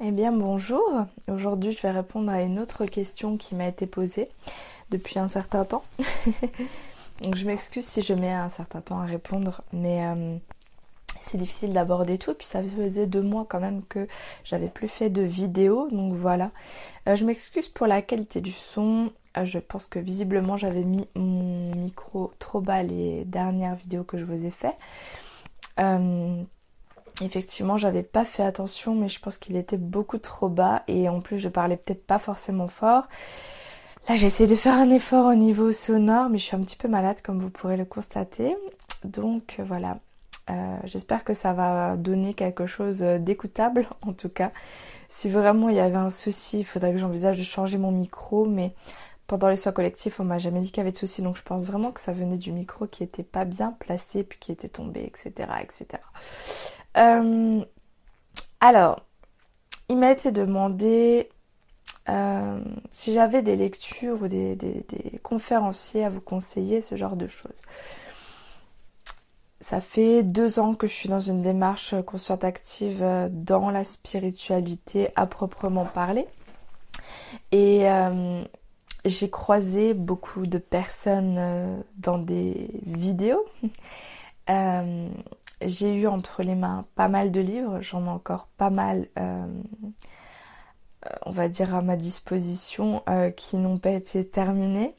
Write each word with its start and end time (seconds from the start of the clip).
Eh 0.00 0.10
bien 0.10 0.32
bonjour, 0.32 0.82
aujourd'hui 1.28 1.72
je 1.72 1.80
vais 1.82 1.90
répondre 1.90 2.30
à 2.32 2.40
une 2.40 2.58
autre 2.58 2.86
question 2.86 3.36
qui 3.36 3.54
m'a 3.54 3.68
été 3.68 3.86
posée 3.86 4.28
depuis 4.90 5.18
un 5.18 5.28
certain 5.28 5.64
temps. 5.64 5.84
Donc 7.22 7.36
je 7.36 7.46
m'excuse 7.46 7.84
si 7.84 8.00
je 8.00 8.14
mets 8.14 8.32
un 8.32 8.48
certain 8.48 8.80
temps 8.80 8.98
à 9.00 9.04
répondre, 9.04 9.62
mais 9.72 10.06
euh, 10.06 10.36
c'est 11.20 11.38
difficile 11.38 11.72
d'aborder 11.72 12.18
tout. 12.18 12.32
Et 12.32 12.34
puis 12.34 12.46
ça 12.46 12.62
faisait 12.62 13.06
deux 13.06 13.22
mois 13.22 13.46
quand 13.48 13.60
même 13.60 13.82
que 13.84 14.06
j'avais 14.44 14.68
plus 14.68 14.88
fait 14.88 15.10
de 15.10 15.22
vidéos, 15.22 15.88
donc 15.90 16.14
voilà. 16.14 16.50
Euh, 17.06 17.14
je 17.14 17.24
m'excuse 17.24 17.68
pour 17.68 17.86
la 17.86 18.02
qualité 18.02 18.40
du 18.40 18.52
son. 18.52 19.12
Euh, 19.36 19.44
je 19.44 19.58
pense 19.58 19.86
que 19.86 19.98
visiblement 19.98 20.56
j'avais 20.56 20.84
mis 20.84 21.06
mon 21.14 21.70
micro 21.76 22.32
trop 22.38 22.60
bas 22.60 22.82
les 22.82 23.24
dernières 23.26 23.76
vidéos 23.76 24.04
que 24.04 24.18
je 24.18 24.24
vous 24.24 24.46
ai 24.46 24.50
fait. 24.50 24.74
Effectivement, 27.20 27.76
j'avais 27.76 28.02
pas 28.02 28.24
fait 28.24 28.42
attention, 28.42 28.94
mais 28.94 29.08
je 29.08 29.20
pense 29.20 29.36
qu'il 29.36 29.56
était 29.56 29.76
beaucoup 29.76 30.18
trop 30.18 30.48
bas 30.48 30.82
et 30.88 31.08
en 31.08 31.20
plus 31.20 31.38
je 31.38 31.48
parlais 31.48 31.76
peut-être 31.76 32.06
pas 32.06 32.18
forcément 32.18 32.68
fort. 32.68 33.04
Là, 34.08 34.16
j'essaie 34.16 34.46
de 34.46 34.56
faire 34.56 34.74
un 34.74 34.90
effort 34.90 35.26
au 35.26 35.34
niveau 35.34 35.70
sonore, 35.70 36.28
mais 36.28 36.38
je 36.38 36.44
suis 36.44 36.56
un 36.56 36.60
petit 36.60 36.76
peu 36.76 36.88
malade 36.88 37.22
comme 37.22 37.38
vous 37.38 37.50
pourrez 37.50 37.76
le 37.76 37.84
constater. 37.84 38.56
Donc 39.04 39.60
voilà, 39.64 39.98
euh, 40.50 40.76
j'espère 40.84 41.22
que 41.22 41.34
ça 41.34 41.52
va 41.52 41.96
donner 41.96 42.34
quelque 42.34 42.66
chose 42.66 43.00
d'écoutable 43.00 43.86
en 44.02 44.12
tout 44.12 44.28
cas. 44.28 44.50
Si 45.08 45.28
vraiment 45.28 45.68
il 45.68 45.76
y 45.76 45.80
avait 45.80 45.96
un 45.96 46.10
souci, 46.10 46.60
il 46.60 46.64
faudrait 46.64 46.92
que 46.92 46.98
j'envisage 46.98 47.38
de 47.38 47.44
changer 47.44 47.78
mon 47.78 47.92
micro, 47.92 48.46
mais 48.46 48.74
pendant 49.26 49.48
les 49.48 49.56
soins 49.56 49.72
collectifs, 49.72 50.20
on 50.20 50.24
m'a 50.24 50.38
jamais 50.38 50.60
dit 50.60 50.68
qu'il 50.68 50.78
y 50.78 50.80
avait 50.80 50.92
de 50.92 50.96
souci, 50.96 51.22
donc 51.22 51.36
je 51.36 51.42
pense 51.42 51.64
vraiment 51.64 51.92
que 51.92 52.00
ça 52.00 52.12
venait 52.12 52.36
du 52.36 52.52
micro 52.52 52.86
qui 52.86 53.02
était 53.02 53.22
pas 53.22 53.44
bien 53.44 53.72
placé, 53.78 54.24
puis 54.24 54.38
qui 54.38 54.52
était 54.52 54.68
tombé, 54.68 55.04
etc. 55.04 55.48
etc. 55.62 56.02
Euh, 56.96 57.64
alors, 58.60 59.00
il 59.88 59.96
m'a 59.96 60.10
été 60.10 60.32
demandé 60.32 61.28
euh, 62.08 62.60
si 62.90 63.12
j'avais 63.12 63.42
des 63.42 63.56
lectures 63.56 64.22
ou 64.22 64.28
des, 64.28 64.56
conférenciers 65.22 66.04
à 66.04 66.08
vous 66.08 66.20
conseiller, 66.20 66.80
ce 66.80 66.96
genre 66.96 67.16
de 67.16 67.26
choses. 67.26 67.62
Ça 69.60 69.80
fait 69.80 70.24
deux 70.24 70.58
ans 70.58 70.74
que 70.74 70.88
je 70.88 70.92
suis 70.92 71.08
dans 71.08 71.20
une 71.20 71.40
démarche 71.40 71.94
consciente 72.04 72.42
active 72.42 73.04
dans 73.30 73.70
la 73.70 73.84
spiritualité 73.84 75.10
à 75.14 75.26
proprement 75.26 75.84
parler. 75.84 76.26
Et 77.52 77.88
euh, 77.88 78.42
j'ai 79.04 79.30
croisé 79.30 79.94
beaucoup 79.94 80.46
de 80.46 80.58
personnes 80.58 81.84
dans 81.96 82.18
des 82.18 82.70
vidéos. 82.84 83.44
J'ai 85.66 85.94
eu 85.94 86.06
entre 86.06 86.42
les 86.42 86.54
mains 86.54 86.84
pas 86.94 87.08
mal 87.08 87.30
de 87.30 87.40
livres, 87.40 87.80
j'en 87.80 88.06
ai 88.06 88.08
encore 88.08 88.48
pas 88.56 88.70
mal, 88.70 89.08
euh, 89.18 89.46
euh, 91.06 91.10
on 91.26 91.30
va 91.30 91.48
dire, 91.48 91.74
à 91.74 91.82
ma 91.82 91.96
disposition 91.96 93.02
euh, 93.08 93.30
qui 93.30 93.56
n'ont 93.56 93.78
pas 93.78 93.90
été 93.90 94.26
terminés. 94.26 94.94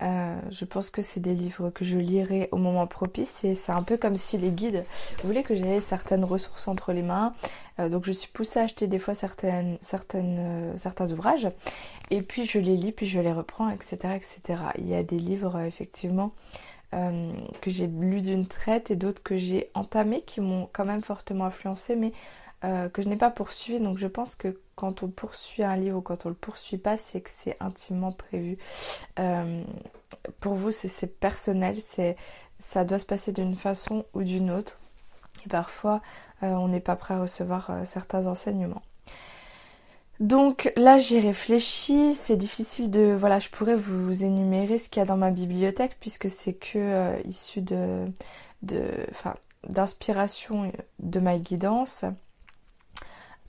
je 0.00 0.64
pense 0.64 0.90
que 0.90 1.00
c'est 1.00 1.20
des 1.20 1.34
livres 1.34 1.70
que 1.70 1.84
je 1.84 1.96
lirai 1.96 2.48
au 2.50 2.56
moment 2.56 2.88
propice 2.88 3.44
et 3.44 3.54
c'est 3.54 3.70
un 3.70 3.84
peu 3.84 3.96
comme 3.96 4.16
si 4.16 4.36
les 4.36 4.50
guides 4.50 4.84
voulaient 5.22 5.44
que 5.44 5.54
j'aie 5.54 5.80
certaines 5.80 6.24
ressources 6.24 6.66
entre 6.66 6.92
les 6.92 7.02
mains. 7.02 7.34
donc 7.78 8.04
je 8.04 8.10
suis 8.10 8.28
poussée 8.28 8.58
à 8.58 8.64
acheter 8.64 8.88
des 8.88 8.98
fois 8.98 9.14
certaines, 9.14 9.78
certaines, 9.80 10.76
certains 10.76 11.12
ouvrages 11.12 11.48
et 12.10 12.20
puis 12.20 12.46
je 12.46 12.58
les 12.58 12.76
lis, 12.76 12.90
puis 12.90 13.06
je 13.06 13.20
les 13.20 13.32
reprends, 13.32 13.70
etc. 13.70 14.16
etc. 14.16 14.40
Il 14.78 14.88
y 14.88 14.94
a 14.96 15.04
des 15.04 15.20
livres 15.20 15.60
effectivement 15.60 16.32
euh, 16.94 17.32
que 17.60 17.70
j'ai 17.70 17.86
lu 17.86 18.20
d'une 18.20 18.46
traite 18.46 18.90
et 18.90 18.96
d'autres 18.96 19.22
que 19.22 19.36
j'ai 19.36 19.70
entamées 19.74 20.22
qui 20.22 20.40
m'ont 20.40 20.68
quand 20.72 20.84
même 20.84 21.02
fortement 21.02 21.46
influencé 21.46 21.96
mais 21.96 22.12
euh, 22.64 22.88
que 22.88 23.02
je 23.02 23.08
n'ai 23.08 23.16
pas 23.16 23.30
poursuivi. 23.30 23.80
Donc 23.80 23.98
je 23.98 24.06
pense 24.06 24.34
que 24.34 24.60
quand 24.76 25.02
on 25.02 25.08
poursuit 25.08 25.62
un 25.62 25.76
livre 25.76 25.98
ou 25.98 26.00
quand 26.02 26.26
on 26.26 26.28
le 26.28 26.34
poursuit 26.34 26.78
pas, 26.78 26.96
c'est 26.96 27.20
que 27.20 27.30
c'est 27.30 27.56
intimement 27.60 28.12
prévu. 28.12 28.58
Euh, 29.18 29.62
pour 30.40 30.54
vous, 30.54 30.70
c'est 30.70 31.06
personnel, 31.18 31.78
ça 32.58 32.84
doit 32.84 32.98
se 32.98 33.06
passer 33.06 33.32
d'une 33.32 33.56
façon 33.56 34.04
ou 34.14 34.22
d'une 34.22 34.50
autre. 34.50 34.78
Et 35.46 35.48
parfois, 35.48 36.02
on 36.42 36.68
n'est 36.68 36.80
pas 36.80 36.96
prêt 36.96 37.14
à 37.14 37.20
recevoir 37.20 37.70
certains 37.84 38.26
enseignements. 38.26 38.82
Donc 40.20 40.72
là 40.76 40.98
j'ai 40.98 41.20
réfléchi, 41.20 42.14
c'est 42.14 42.36
difficile 42.36 42.90
de 42.90 43.14
voilà, 43.18 43.38
je 43.40 43.48
pourrais 43.50 43.76
vous 43.76 44.24
énumérer 44.24 44.78
ce 44.78 44.88
qu'il 44.88 45.00
y 45.00 45.02
a 45.02 45.06
dans 45.06 45.16
ma 45.16 45.30
bibliothèque 45.30 45.96
puisque 46.00 46.30
c'est 46.30 46.54
que 46.54 46.78
euh, 46.78 47.16
issu 47.24 47.60
de 47.60 48.06
d'inspiration 49.68 50.72
de 51.00 51.20
ma 51.20 51.38
guidance. 51.38 52.04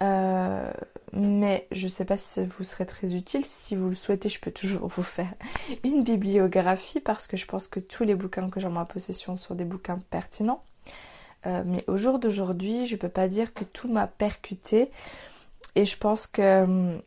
Euh, 0.01 0.71
mais 1.13 1.67
je 1.71 1.85
ne 1.85 1.89
sais 1.91 2.05
pas 2.05 2.17
si 2.17 2.43
vous 2.43 2.63
serait 2.63 2.85
très 2.85 3.15
utile. 3.15 3.45
Si 3.45 3.75
vous 3.75 3.89
le 3.89 3.95
souhaitez, 3.95 4.29
je 4.29 4.39
peux 4.39 4.51
toujours 4.51 4.87
vous 4.87 5.03
faire 5.03 5.33
une 5.83 6.03
bibliographie 6.03 6.99
parce 6.99 7.27
que 7.27 7.37
je 7.37 7.45
pense 7.45 7.67
que 7.67 7.79
tous 7.79 8.03
les 8.03 8.15
bouquins 8.15 8.49
que 8.49 8.59
j'ai 8.59 8.67
en 8.67 8.71
ma 8.71 8.85
possession 8.85 9.37
sont 9.37 9.55
des 9.55 9.65
bouquins 9.65 10.01
pertinents. 10.09 10.63
Euh, 11.45 11.63
mais 11.65 11.83
au 11.87 11.97
jour 11.97 12.19
d'aujourd'hui, 12.19 12.87
je 12.87 12.95
ne 12.95 12.99
peux 12.99 13.09
pas 13.09 13.27
dire 13.27 13.53
que 13.53 13.63
tout 13.63 13.87
m'a 13.87 14.07
percuté. 14.07 14.89
Et 15.75 15.85
je 15.85 15.97
pense 15.97 16.27
que 16.27 16.63
hum, 16.63 17.01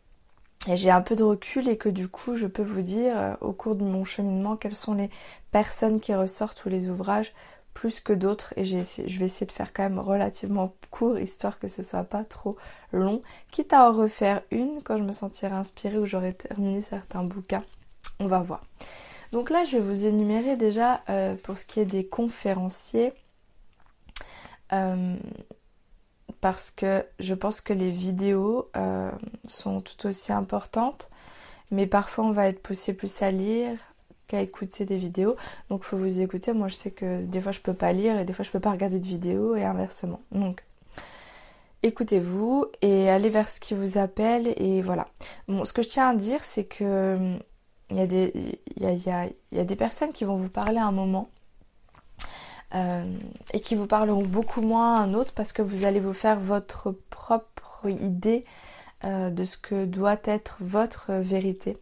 j'ai 0.74 0.90
un 0.90 1.02
peu 1.02 1.14
de 1.14 1.22
recul 1.22 1.68
et 1.68 1.76
que 1.76 1.88
du 1.88 2.08
coup 2.08 2.36
je 2.36 2.46
peux 2.46 2.62
vous 2.62 2.82
dire 2.82 3.16
euh, 3.16 3.34
au 3.40 3.52
cours 3.52 3.76
de 3.76 3.84
mon 3.84 4.04
cheminement 4.04 4.56
quelles 4.56 4.76
sont 4.76 4.94
les 4.94 5.10
personnes 5.52 6.00
qui 6.00 6.14
ressortent 6.14 6.64
ou 6.64 6.68
les 6.68 6.88
ouvrages 6.88 7.32
plus 7.76 8.00
que 8.00 8.14
d'autres. 8.14 8.54
Et 8.56 8.64
je 8.64 8.78
vais 9.18 9.26
essayer 9.26 9.46
de 9.46 9.52
faire 9.52 9.72
quand 9.72 9.82
même 9.82 9.98
relativement 9.98 10.74
court 10.90 11.18
histoire 11.18 11.58
que 11.58 11.68
ce 11.68 11.82
soit 11.82 12.04
pas 12.04 12.24
trop 12.24 12.56
long. 12.90 13.22
Quitte 13.50 13.72
à 13.74 13.90
en 13.90 13.92
refaire 13.92 14.42
une 14.50 14.82
quand 14.82 14.96
je 14.96 15.02
me 15.02 15.12
sentirai 15.12 15.54
inspirée 15.54 15.98
ou 15.98 16.06
j'aurai 16.06 16.32
terminé 16.32 16.80
certains 16.80 17.22
bouquins. 17.22 17.64
On 18.18 18.26
va 18.26 18.40
voir. 18.40 18.64
Donc 19.32 19.50
là 19.50 19.64
je 19.64 19.76
vais 19.76 19.82
vous 19.82 20.06
énumérer 20.06 20.56
déjà 20.56 21.02
euh, 21.10 21.34
pour 21.42 21.58
ce 21.58 21.66
qui 21.66 21.80
est 21.80 21.84
des 21.84 22.06
conférenciers. 22.06 23.12
Euh, 24.72 25.16
parce 26.46 26.70
que 26.70 27.04
je 27.18 27.34
pense 27.34 27.60
que 27.60 27.72
les 27.72 27.90
vidéos 27.90 28.70
euh, 28.76 29.10
sont 29.48 29.80
tout 29.80 30.06
aussi 30.06 30.32
importantes, 30.32 31.10
mais 31.72 31.88
parfois 31.88 32.24
on 32.24 32.30
va 32.30 32.46
être 32.46 32.62
poussé 32.62 32.94
plus 32.94 33.20
à 33.20 33.32
lire 33.32 33.76
qu'à 34.28 34.42
écouter 34.42 34.84
des 34.84 34.96
vidéos. 34.96 35.34
Donc 35.70 35.80
il 35.82 35.86
faut 35.86 35.96
vous 35.96 36.20
écouter. 36.20 36.52
Moi 36.52 36.68
je 36.68 36.76
sais 36.76 36.92
que 36.92 37.24
des 37.24 37.40
fois 37.40 37.50
je 37.50 37.58
peux 37.58 37.74
pas 37.74 37.92
lire 37.92 38.16
et 38.16 38.24
des 38.24 38.32
fois 38.32 38.44
je 38.44 38.52
peux 38.52 38.60
pas 38.60 38.70
regarder 38.70 39.00
de 39.00 39.06
vidéos 39.06 39.56
et 39.56 39.64
inversement. 39.64 40.20
Donc 40.30 40.62
écoutez-vous 41.82 42.66
et 42.80 43.10
allez 43.10 43.28
vers 43.28 43.48
ce 43.48 43.58
qui 43.58 43.74
vous 43.74 43.98
appelle 43.98 44.54
et 44.56 44.82
voilà. 44.82 45.08
Ce 45.48 45.72
que 45.72 45.82
je 45.82 45.88
tiens 45.88 46.10
à 46.10 46.14
dire 46.14 46.44
c'est 46.44 46.62
que 46.62 47.36
il 47.90 47.96
y 47.96 49.58
a 49.58 49.64
des 49.64 49.76
personnes 49.76 50.12
qui 50.12 50.22
vont 50.22 50.36
vous 50.36 50.48
parler 50.48 50.78
à 50.78 50.86
un 50.86 50.92
moment 50.92 51.28
euh, 52.76 53.04
et 53.53 53.60
qui 53.60 53.75
vous 53.75 53.87
parleront 53.87 54.25
beaucoup 54.25 54.60
moins 54.60 54.97
à 54.97 55.00
un 55.00 55.14
autre 55.14 55.32
parce 55.32 55.53
que 55.53 55.62
vous 55.62 55.84
allez 55.84 56.00
vous 56.00 56.12
faire 56.12 56.38
votre 56.38 56.91
propre 56.91 57.88
idée 57.88 58.44
euh, 59.04 59.31
de 59.31 59.44
ce 59.44 59.56
que 59.56 59.87
doit 59.87 60.19
être 60.25 60.59
votre 60.60 61.12
vérité. 61.12 61.78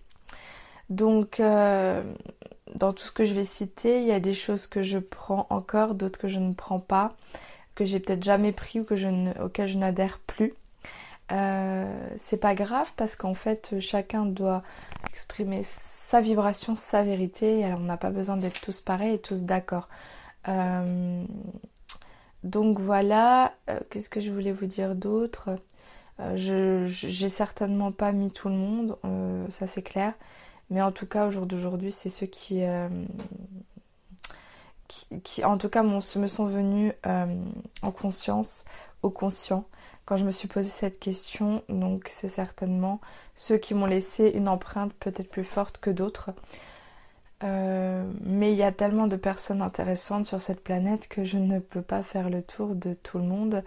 Donc, 0.90 1.40
euh, 1.40 2.02
dans 2.74 2.92
tout 2.92 3.04
ce 3.04 3.12
que 3.12 3.24
je 3.24 3.34
vais 3.34 3.44
citer, 3.44 4.02
il 4.02 4.06
y 4.06 4.12
a 4.12 4.20
des 4.20 4.34
choses 4.34 4.66
que 4.66 4.82
je 4.82 4.98
prends 4.98 5.46
encore, 5.50 5.94
d'autres 5.94 6.18
que 6.18 6.28
je 6.28 6.38
ne 6.38 6.52
prends 6.52 6.80
pas, 6.80 7.14
que 7.74 7.84
j'ai 7.84 7.98
peut-être 7.98 8.22
jamais 8.22 8.52
pris 8.52 8.80
ou 8.80 8.84
que 8.84 8.94
je 8.94 9.08
auxquelles 9.42 9.68
je 9.68 9.78
n'adhère 9.78 10.20
plus. 10.26 10.54
c'est 12.16 12.40
pas 12.40 12.54
grave 12.54 12.92
parce 12.96 13.16
qu'en 13.16 13.34
fait, 13.34 13.80
chacun 13.80 14.26
doit 14.26 14.62
exprimer 15.10 15.62
sa 15.64 16.20
vibration, 16.20 16.76
sa 16.76 17.02
vérité. 17.02 17.60
Et 17.60 17.72
on 17.72 17.80
n'a 17.80 17.96
pas 17.96 18.10
besoin 18.10 18.36
d'être 18.36 18.60
tous 18.60 18.80
pareils 18.80 19.14
et 19.14 19.18
tous 19.18 19.42
d'accord. 19.42 19.88
Euh, 20.48 21.24
donc 22.42 22.78
voilà, 22.78 23.54
euh, 23.70 23.80
qu'est-ce 23.90 24.10
que 24.10 24.20
je 24.20 24.30
voulais 24.30 24.52
vous 24.52 24.66
dire 24.66 24.94
d'autre? 24.94 25.50
Euh, 26.20 26.86
j'ai 26.86 27.28
certainement 27.28 27.90
pas 27.92 28.12
mis 28.12 28.30
tout 28.30 28.48
le 28.48 28.54
monde, 28.54 28.96
ça 29.50 29.66
c'est 29.66 29.82
clair. 29.82 30.14
Mais 30.70 30.80
en 30.82 30.92
tout 30.92 31.06
cas, 31.06 31.26
au 31.26 31.30
jour 31.30 31.46
d'aujourd'hui, 31.46 31.92
c'est 31.92 32.08
ceux 32.08 32.26
qui, 32.26 32.62
qui, 35.22 35.44
en 35.44 35.58
tout 35.58 35.68
cas, 35.68 35.82
me 35.82 36.00
sont 36.00 36.46
venus 36.46 36.92
en 37.04 37.90
conscience, 37.90 38.64
au 39.02 39.10
conscient, 39.10 39.64
quand 40.04 40.16
je 40.16 40.24
me 40.24 40.30
suis 40.30 40.48
posé 40.48 40.68
cette 40.68 41.00
question. 41.00 41.62
Donc, 41.68 42.06
c'est 42.08 42.28
certainement 42.28 43.00
ceux 43.34 43.58
qui 43.58 43.74
m'ont 43.74 43.86
laissé 43.86 44.28
une 44.28 44.48
empreinte 44.48 44.92
peut-être 44.94 45.30
plus 45.30 45.44
forte 45.44 45.78
que 45.78 45.90
d'autres. 45.90 46.30
Euh, 47.44 48.10
mais 48.22 48.52
il 48.52 48.56
y 48.56 48.62
a 48.62 48.72
tellement 48.72 49.06
de 49.06 49.16
personnes 49.16 49.60
intéressantes 49.60 50.26
sur 50.26 50.40
cette 50.40 50.62
planète 50.62 51.08
que 51.08 51.24
je 51.24 51.36
ne 51.36 51.58
peux 51.58 51.82
pas 51.82 52.02
faire 52.02 52.30
le 52.30 52.42
tour 52.42 52.74
de 52.74 52.94
tout 52.94 53.18
le 53.18 53.24
monde. 53.24 53.62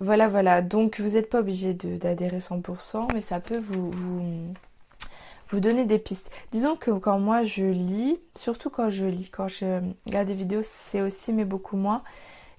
Voilà, 0.00 0.28
voilà. 0.28 0.62
Donc 0.62 1.00
vous 1.00 1.10
n'êtes 1.10 1.28
pas 1.28 1.40
obligé 1.40 1.74
d'adhérer 1.74 2.38
100%, 2.38 3.12
mais 3.12 3.20
ça 3.20 3.40
peut 3.40 3.58
vous, 3.58 3.90
vous, 3.90 5.60
donner 5.60 5.84
des 5.84 5.98
pistes. 5.98 6.30
Disons 6.52 6.76
que 6.76 6.90
quand 6.90 7.18
moi 7.18 7.44
je 7.44 7.64
lis, 7.64 8.18
surtout 8.36 8.70
quand 8.70 8.88
je 8.88 9.06
lis, 9.06 9.28
quand 9.30 9.48
je 9.48 9.80
regarde 10.06 10.28
des 10.28 10.34
vidéos, 10.34 10.62
c'est 10.62 11.02
aussi, 11.02 11.32
mais 11.32 11.44
beaucoup 11.44 11.76
moins. 11.76 12.02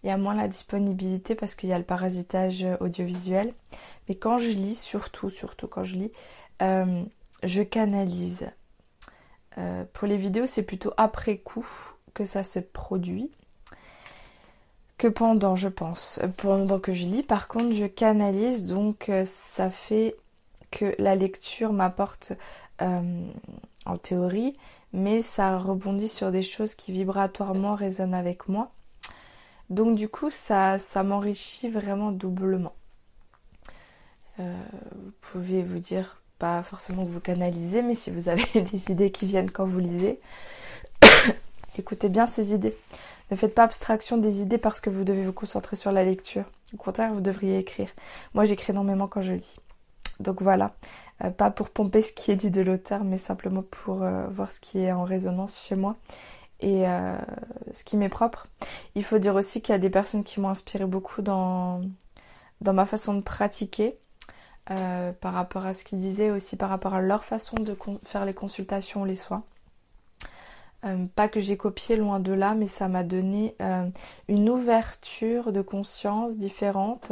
Il 0.03 0.07
y 0.07 0.11
a 0.11 0.17
moins 0.17 0.35
la 0.35 0.49
disponibilité 0.49 1.33
parce 1.35 1.55
qu'il 1.55 1.69
y 1.69 1.73
a 1.73 1.77
le 1.77 1.85
parasitage 1.85 2.65
audiovisuel. 2.81 3.53
mais 4.09 4.15
quand 4.15 4.37
je 4.37 4.49
lis, 4.49 4.75
surtout, 4.75 5.29
surtout 5.29 5.67
quand 5.67 5.85
je 5.85 5.95
lis, 5.95 6.11
euh, 6.61 7.03
je 7.43 7.61
canalise. 7.61 8.49
Euh, 9.57 9.83
pour 9.94 10.07
les 10.07 10.17
vidéos, 10.17 10.45
c'est 10.45 10.63
plutôt 10.63 10.94
après 10.97 11.38
coup 11.38 11.67
que 12.13 12.25
ça 12.25 12.44
se 12.44 12.59
produit 12.59 13.31
que 14.97 15.07
pendant, 15.07 15.55
je 15.55 15.69
pense. 15.69 16.19
Pendant 16.38 16.79
que 16.79 16.94
je 16.94 17.05
lis, 17.05 17.23
par 17.23 17.47
contre, 17.47 17.75
je 17.75 17.85
canalise, 17.85 18.65
donc 18.65 19.11
ça 19.25 19.69
fait 19.69 20.15
que 20.71 20.95
la 20.97 21.15
lecture 21.15 21.73
m'apporte 21.73 22.33
en 22.79 23.97
théorie, 23.97 24.55
mais 24.94 25.19
ça 25.19 25.57
rebondit 25.57 26.07
sur 26.07 26.31
des 26.31 26.44
choses 26.44 26.75
qui 26.75 26.91
vibratoirement 26.91 27.75
résonnent 27.75 28.13
avec 28.13 28.47
moi. 28.47 28.71
Donc 29.69 29.95
du 29.95 30.07
coup, 30.07 30.29
ça, 30.29 30.77
ça 30.77 31.03
m'enrichit 31.03 31.69
vraiment 31.69 32.11
doublement. 32.11 32.75
Euh, 34.39 34.63
vous 34.95 35.11
pouvez 35.21 35.63
vous 35.63 35.79
dire, 35.79 36.21
forcément 36.63 37.05
que 37.05 37.11
vous 37.11 37.19
canalisez, 37.19 37.81
mais 37.81 37.95
si 37.95 38.11
vous 38.11 38.29
avez 38.29 38.45
des 38.61 38.91
idées 38.91 39.11
qui 39.11 39.25
viennent 39.25 39.51
quand 39.51 39.65
vous 39.65 39.79
lisez, 39.79 40.19
écoutez 41.77 42.09
bien 42.09 42.25
ces 42.25 42.53
idées. 42.53 42.75
Ne 43.31 43.35
faites 43.35 43.55
pas 43.55 43.63
abstraction 43.63 44.17
des 44.17 44.41
idées 44.41 44.57
parce 44.57 44.81
que 44.81 44.89
vous 44.89 45.03
devez 45.03 45.25
vous 45.25 45.33
concentrer 45.33 45.75
sur 45.75 45.91
la 45.91 46.03
lecture. 46.03 46.43
Au 46.73 46.77
contraire, 46.77 47.13
vous 47.13 47.21
devriez 47.21 47.57
écrire. 47.57 47.89
Moi, 48.33 48.45
j'écris 48.45 48.71
énormément 48.71 49.07
quand 49.07 49.21
je 49.21 49.33
lis. 49.33 49.55
Donc 50.19 50.41
voilà, 50.41 50.75
euh, 51.23 51.31
pas 51.31 51.49
pour 51.49 51.69
pomper 51.69 52.01
ce 52.01 52.13
qui 52.13 52.31
est 52.31 52.35
dit 52.35 52.51
de 52.51 52.61
l'auteur, 52.61 53.03
mais 53.03 53.17
simplement 53.17 53.63
pour 53.63 54.03
euh, 54.03 54.27
voir 54.27 54.51
ce 54.51 54.59
qui 54.59 54.79
est 54.79 54.91
en 54.91 55.03
résonance 55.03 55.63
chez 55.65 55.75
moi 55.75 55.95
et 56.59 56.87
euh, 56.87 57.17
ce 57.73 57.83
qui 57.83 57.97
m'est 57.97 58.09
propre. 58.09 58.47
Il 58.95 59.03
faut 59.03 59.17
dire 59.17 59.35
aussi 59.35 59.61
qu'il 59.61 59.73
y 59.73 59.75
a 59.75 59.79
des 59.79 59.89
personnes 59.89 60.23
qui 60.23 60.39
m'ont 60.39 60.49
inspiré 60.49 60.85
beaucoup 60.85 61.21
dans, 61.21 61.81
dans 62.61 62.73
ma 62.73 62.85
façon 62.85 63.13
de 63.15 63.21
pratiquer. 63.21 63.97
Par 64.65 65.33
rapport 65.33 65.65
à 65.65 65.74
ce 65.74 65.83
qu'ils 65.83 66.00
disaient, 66.00 66.31
aussi 66.31 66.56
par 66.56 66.69
rapport 66.69 66.94
à 66.94 67.01
leur 67.01 67.24
façon 67.24 67.57
de 67.57 67.77
faire 68.04 68.25
les 68.25 68.33
consultations, 68.33 69.04
les 69.04 69.15
soins. 69.15 69.44
pas 71.15 71.27
que 71.27 71.39
j'ai 71.39 71.57
copié 71.57 71.95
loin 71.95 72.19
de 72.19 72.31
là, 72.31 72.56
mais 72.56 72.68
ça 72.68 72.88
m'a 72.88 73.04
donné 73.04 73.56
une 74.27 74.50
ouverture 74.50 75.51
de 75.51 75.62
conscience 75.62 76.38
différente 76.38 77.12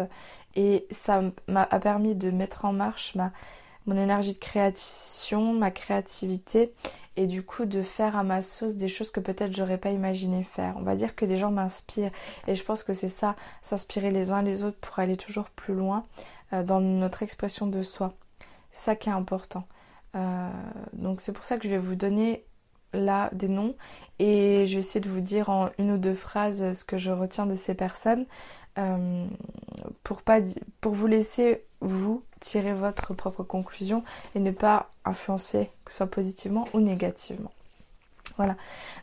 et 0.56 0.88
ça 0.92 1.22
m'a 1.48 1.66
permis 1.66 2.16
de 2.16 2.32
mettre 2.32 2.66
en 2.66 2.74
marche 2.74 3.16
ma, 3.16 3.32
mon 3.86 3.98
énergie 3.98 4.34
de 4.34 4.40
création, 4.40 5.54
ma 5.54 5.72
créativité 5.72 6.74
et 7.18 7.28
du 7.28 7.44
coup 7.44 7.66
de 7.66 7.82
faire 7.82 8.16
à 8.16 8.24
ma 8.24 8.42
sauce 8.42 8.76
des 8.76 8.88
choses 8.88 9.12
que 9.12 9.20
peut-être 9.20 9.54
j'aurais 9.54 9.78
pas 9.78 9.92
imaginé 9.92 10.44
faire. 10.44 10.76
On 10.78 10.84
va 10.84 10.96
dire 10.96 11.16
que 11.16 11.26
les 11.26 11.38
gens 11.38 11.52
m'inspirent 11.52 12.12
et 12.48 12.56
je 12.56 12.64
pense 12.64 12.84
que 12.84 12.94
c'est 12.94 13.10
ça, 13.10 13.36
s'inspirer 13.62 14.12
les 14.12 14.32
uns 14.32 14.42
les 14.42 14.64
autres 14.64 14.78
pour 14.80 15.00
aller 15.00 15.18
toujours 15.18 15.50
plus 15.50 15.74
loin 15.74 16.06
euh, 16.06 16.41
dans 16.52 16.82
notre 16.82 17.24
expression 17.24 17.68
de 17.68 17.82
soi. 17.82 18.14
Ça 18.72 18.96
qui 18.96 19.10
est 19.10 19.14
important. 19.14 19.66
Euh, 20.16 20.50
donc 20.94 21.22
c'est 21.22 21.32
pour 21.32 21.46
ça 21.46 21.58
que 21.58 21.64
je 21.64 21.70
vais 21.70 21.78
vous 21.78 21.96
donner 21.96 22.46
là 22.94 23.30
des 23.32 23.48
noms 23.48 23.76
et 24.20 24.68
je 24.68 24.74
vais 24.74 24.80
essayer 24.80 25.00
de 25.00 25.10
vous 25.10 25.22
dire 25.22 25.50
en 25.50 25.70
une 25.78 25.92
ou 25.92 25.98
deux 25.98 26.14
phrases 26.14 26.74
ce 26.74 26.84
que 26.84 26.98
je 26.98 27.12
retiens 27.12 27.46
de 27.46 27.56
ces 27.56 27.74
personnes. 27.74 28.26
Euh, 28.78 29.26
pour, 30.04 30.22
pas, 30.22 30.40
pour 30.80 30.94
vous 30.94 31.08
laisser, 31.08 31.66
vous, 31.82 32.24
tirer 32.40 32.74
votre 32.74 33.14
propre 33.14 33.44
conclusion 33.44 34.04
et 34.34 34.40
ne 34.40 34.52
pas 34.52 34.92
influencer, 35.04 35.70
que 35.84 35.92
ce 35.92 35.98
soit 35.98 36.08
positivement 36.08 36.66
ou 36.74 36.80
négativement. 36.80 37.52
Voilà. 38.38 38.56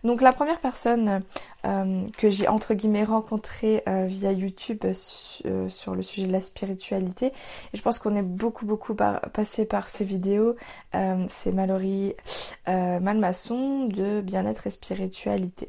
Donc 0.04 0.20
la 0.20 0.32
première 0.32 0.58
personne 0.58 1.22
euh, 1.64 2.04
que 2.16 2.30
j'ai 2.30 2.48
entre 2.48 2.74
guillemets 2.74 3.04
rencontrée 3.04 3.82
euh, 3.88 4.06
via 4.06 4.32
YouTube 4.32 4.84
sur 4.92 5.94
le 5.94 6.02
sujet 6.02 6.26
de 6.26 6.32
la 6.32 6.40
spiritualité, 6.40 7.26
et 7.26 7.76
je 7.76 7.82
pense 7.82 7.98
qu'on 7.98 8.16
est 8.16 8.22
beaucoup 8.22 8.66
beaucoup 8.66 8.94
passé 8.94 9.64
par 9.64 9.88
ces 9.88 10.04
vidéos, 10.04 10.56
c'est 10.92 11.52
Mallory 11.52 12.14
Malmaçon 12.66 13.86
de 13.86 14.20
bien-être 14.20 14.66
et 14.66 14.70
spiritualité. 14.70 15.68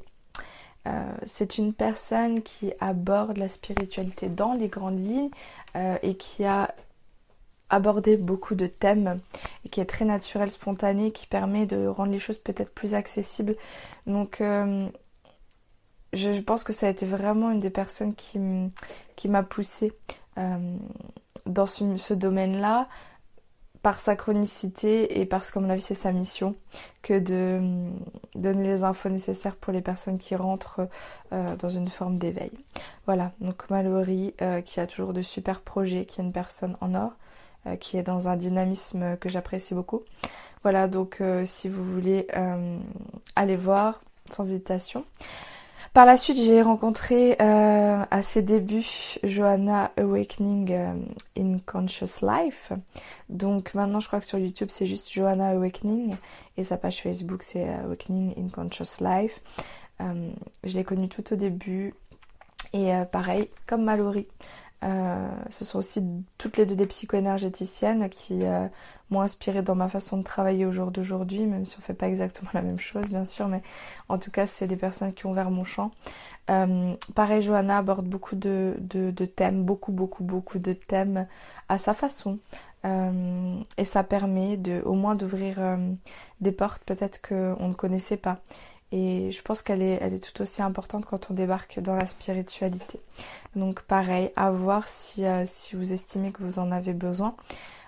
Euh, 0.87 1.11
c'est 1.25 1.57
une 1.57 1.73
personne 1.73 2.41
qui 2.41 2.71
aborde 2.79 3.37
la 3.37 3.49
spiritualité 3.49 4.29
dans 4.29 4.53
les 4.53 4.69
grandes 4.69 4.99
lignes 4.99 5.29
euh, 5.75 5.97
et 6.01 6.15
qui 6.15 6.45
a 6.45 6.73
abordé 7.69 8.17
beaucoup 8.17 8.55
de 8.55 8.67
thèmes 8.67 9.19
et 9.65 9.69
qui 9.69 9.81
est 9.81 9.85
très 9.85 10.05
naturel, 10.05 10.49
spontané, 10.49 11.11
qui 11.11 11.27
permet 11.27 11.65
de 11.65 11.87
rendre 11.87 12.11
les 12.11 12.19
choses 12.19 12.37
peut-être 12.37 12.73
plus 12.73 12.93
accessibles. 12.93 13.55
Donc 14.07 14.41
euh, 14.41 14.87
je 16.13 16.39
pense 16.41 16.63
que 16.63 16.73
ça 16.73 16.87
a 16.87 16.89
été 16.89 17.05
vraiment 17.05 17.51
une 17.51 17.59
des 17.59 17.69
personnes 17.69 18.15
qui, 18.15 18.39
m'a 18.39 19.43
poussée 19.43 19.93
dans 21.45 21.65
ce 21.67 22.13
domaine-là 22.13 22.87
par 23.81 23.99
sa 23.99 24.15
chronicité 24.15 25.19
et 25.19 25.25
parce 25.25 25.51
qu'à 25.51 25.59
mon 25.59 25.69
avis 25.69 25.81
c'est 25.81 25.93
sa 25.93 26.11
mission 26.11 26.55
que 27.01 27.17
de 27.17 27.57
hum, 27.59 27.99
donner 28.35 28.63
les 28.63 28.83
infos 28.83 29.09
nécessaires 29.09 29.55
pour 29.55 29.71
les 29.71 29.81
personnes 29.81 30.17
qui 30.17 30.35
rentrent 30.35 30.87
euh, 31.31 31.55
dans 31.55 31.69
une 31.69 31.87
forme 31.87 32.17
d'éveil. 32.17 32.51
Voilà, 33.05 33.31
donc 33.39 33.69
Mallory 33.69 34.33
euh, 34.41 34.61
qui 34.61 34.79
a 34.79 34.87
toujours 34.87 35.13
de 35.13 35.21
super 35.21 35.61
projets, 35.61 36.05
qui 36.05 36.19
est 36.19 36.23
une 36.23 36.33
personne 36.33 36.75
en 36.81 36.93
or, 36.93 37.11
euh, 37.11 37.28
qui 37.77 37.97
est 37.97 38.03
dans 38.03 38.27
un 38.27 38.35
dynamisme 38.35 39.17
que 39.17 39.29
j'apprécie 39.29 39.73
beaucoup. 39.73 40.03
Voilà, 40.63 40.87
donc 40.87 41.21
si 41.45 41.69
vous 41.69 41.83
voulez 41.83 42.27
aller 43.35 43.55
voir 43.55 44.01
sans 44.31 44.43
hésitation. 44.45 45.05
Par 45.93 46.05
la 46.05 46.17
suite, 46.17 46.37
j'ai 46.37 46.61
rencontré 46.61 47.35
euh, 47.41 48.03
à 48.11 48.21
ses 48.21 48.43
débuts 48.43 49.17
Johanna 49.23 49.91
Awakening 49.97 50.71
euh, 50.71 50.93
in 51.35 51.57
Conscious 51.65 52.21
Life. 52.21 52.71
Donc 53.29 53.73
maintenant, 53.73 53.99
je 53.99 54.07
crois 54.07 54.19
que 54.19 54.25
sur 54.25 54.37
YouTube, 54.37 54.67
c'est 54.69 54.85
juste 54.85 55.11
Johanna 55.11 55.49
Awakening 55.49 56.15
et 56.57 56.63
sa 56.63 56.77
page 56.77 57.01
Facebook, 57.01 57.41
c'est 57.41 57.67
Awakening 57.67 58.35
in 58.37 58.49
Conscious 58.49 59.01
Life. 59.01 59.41
Euh, 60.01 60.29
je 60.63 60.75
l'ai 60.75 60.83
connue 60.83 61.09
tout 61.09 61.33
au 61.33 61.35
début 61.35 61.95
et 62.71 62.91
pareil, 63.11 63.49
comme 63.65 63.83
Mallory. 63.83 64.27
Ce 64.81 65.65
sont 65.65 65.79
aussi 65.79 66.03
toutes 66.37 66.57
les 66.57 66.65
deux 66.65 66.75
des 66.75 66.85
psycho-énergéticiennes 66.85 68.09
qui 68.09 68.43
m'ont 69.09 69.21
inspiré 69.21 69.61
dans 69.61 69.75
ma 69.75 69.87
façon 69.87 70.17
de 70.17 70.23
travailler 70.23 70.65
au 70.65 70.71
jour 70.71 70.91
d'aujourd'hui, 70.91 71.45
même 71.45 71.65
si 71.65 71.77
on 71.77 71.81
fait 71.81 71.93
pas 71.93 72.07
exactement 72.07 72.49
la 72.53 72.61
même 72.61 72.79
chose, 72.79 73.09
bien 73.09 73.25
sûr, 73.25 73.47
mais 73.47 73.61
en 74.07 74.17
tout 74.17 74.31
cas, 74.31 74.45
c'est 74.45 74.67
des 74.67 74.75
personnes 74.75 75.13
qui 75.13 75.25
ont 75.25 75.31
ouvert 75.31 75.51
mon 75.51 75.63
champ. 75.63 75.91
Euh, 76.49 76.93
pareil, 77.15 77.41
Johanna 77.41 77.77
aborde 77.79 78.07
beaucoup 78.07 78.35
de, 78.35 78.75
thèmes, 79.35 79.63
beaucoup, 79.63 79.91
beaucoup, 79.91 80.23
beaucoup 80.23 80.59
de 80.59 80.73
thèmes 80.73 81.27
à 81.67 81.77
sa 81.77 81.93
façon. 81.93 82.39
Euh, 82.85 83.59
et 83.77 83.83
ça 83.83 84.03
permet 84.03 84.55
de, 84.55 84.81
au 84.85 84.93
moins 84.93 85.15
d'ouvrir 85.15 85.57
euh, 85.59 85.77
des 86.39 86.53
portes 86.53 86.83
peut-être 86.85 87.21
qu'on 87.21 87.67
ne 87.67 87.73
connaissait 87.73 88.17
pas. 88.17 88.39
Et 88.91 89.31
je 89.31 89.41
pense 89.41 89.61
qu'elle 89.61 89.81
est, 89.81 89.99
elle 90.01 90.13
est 90.13 90.23
tout 90.23 90.41
aussi 90.41 90.61
importante 90.61 91.05
quand 91.05 91.29
on 91.29 91.33
débarque 91.33 91.79
dans 91.79 91.95
la 91.95 92.05
spiritualité. 92.05 92.99
Donc 93.55 93.81
pareil, 93.81 94.31
à 94.35 94.51
voir 94.51 94.87
si, 94.87 95.23
si 95.45 95.75
vous 95.75 95.93
estimez 95.93 96.31
que 96.31 96.41
vous 96.41 96.59
en 96.59 96.71
avez 96.71 96.93
besoin. 96.93 97.35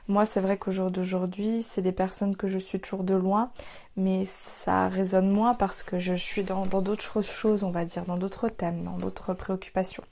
Moi, 0.08 0.26
c'est 0.26 0.42
vrai 0.42 0.58
qu'au 0.58 0.72
jour 0.72 0.92
d'aujourd'hui, 0.92 1.64
c'est 1.64 1.82
des 1.82 1.92
personnes 1.92 2.36
que 2.36 2.48
je 2.48 2.58
suis 2.58 2.80
toujours 2.80 3.04
de 3.04 3.14
loin, 3.14 3.52
mais 3.96 4.26
ça 4.26 4.90
résonne 4.90 5.30
moins 5.30 5.54
parce 5.54 5.84
que 5.84 6.00
je 6.00 6.16
suis 6.16 6.44
dans 6.44 6.66
d'autres 6.66 7.22
choses, 7.22 7.64
on 7.64 7.72
va 7.72 7.86
dire, 7.86 8.06
dans 8.06 8.18
d'autres 8.18 8.50
thèmes, 8.50 8.84
dans 8.84 8.98
d'autres 8.98 9.34
préoccupations. 9.34 10.04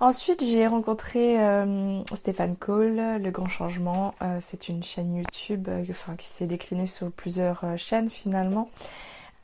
Ensuite, 0.00 0.44
j'ai 0.44 0.66
rencontré 0.66 1.40
euh, 1.40 2.04
Stéphane 2.14 2.56
Cole, 2.56 3.20
Le 3.22 3.30
Grand 3.30 3.48
Changement. 3.48 4.14
Euh, 4.22 4.38
c'est 4.40 4.68
une 4.68 4.82
chaîne 4.82 5.14
YouTube 5.14 5.68
euh, 5.68 5.84
qui 6.16 6.26
s'est 6.26 6.46
déclinée 6.46 6.86
sur 6.86 7.10
plusieurs 7.12 7.64
chaînes 7.76 8.10
finalement. 8.10 8.70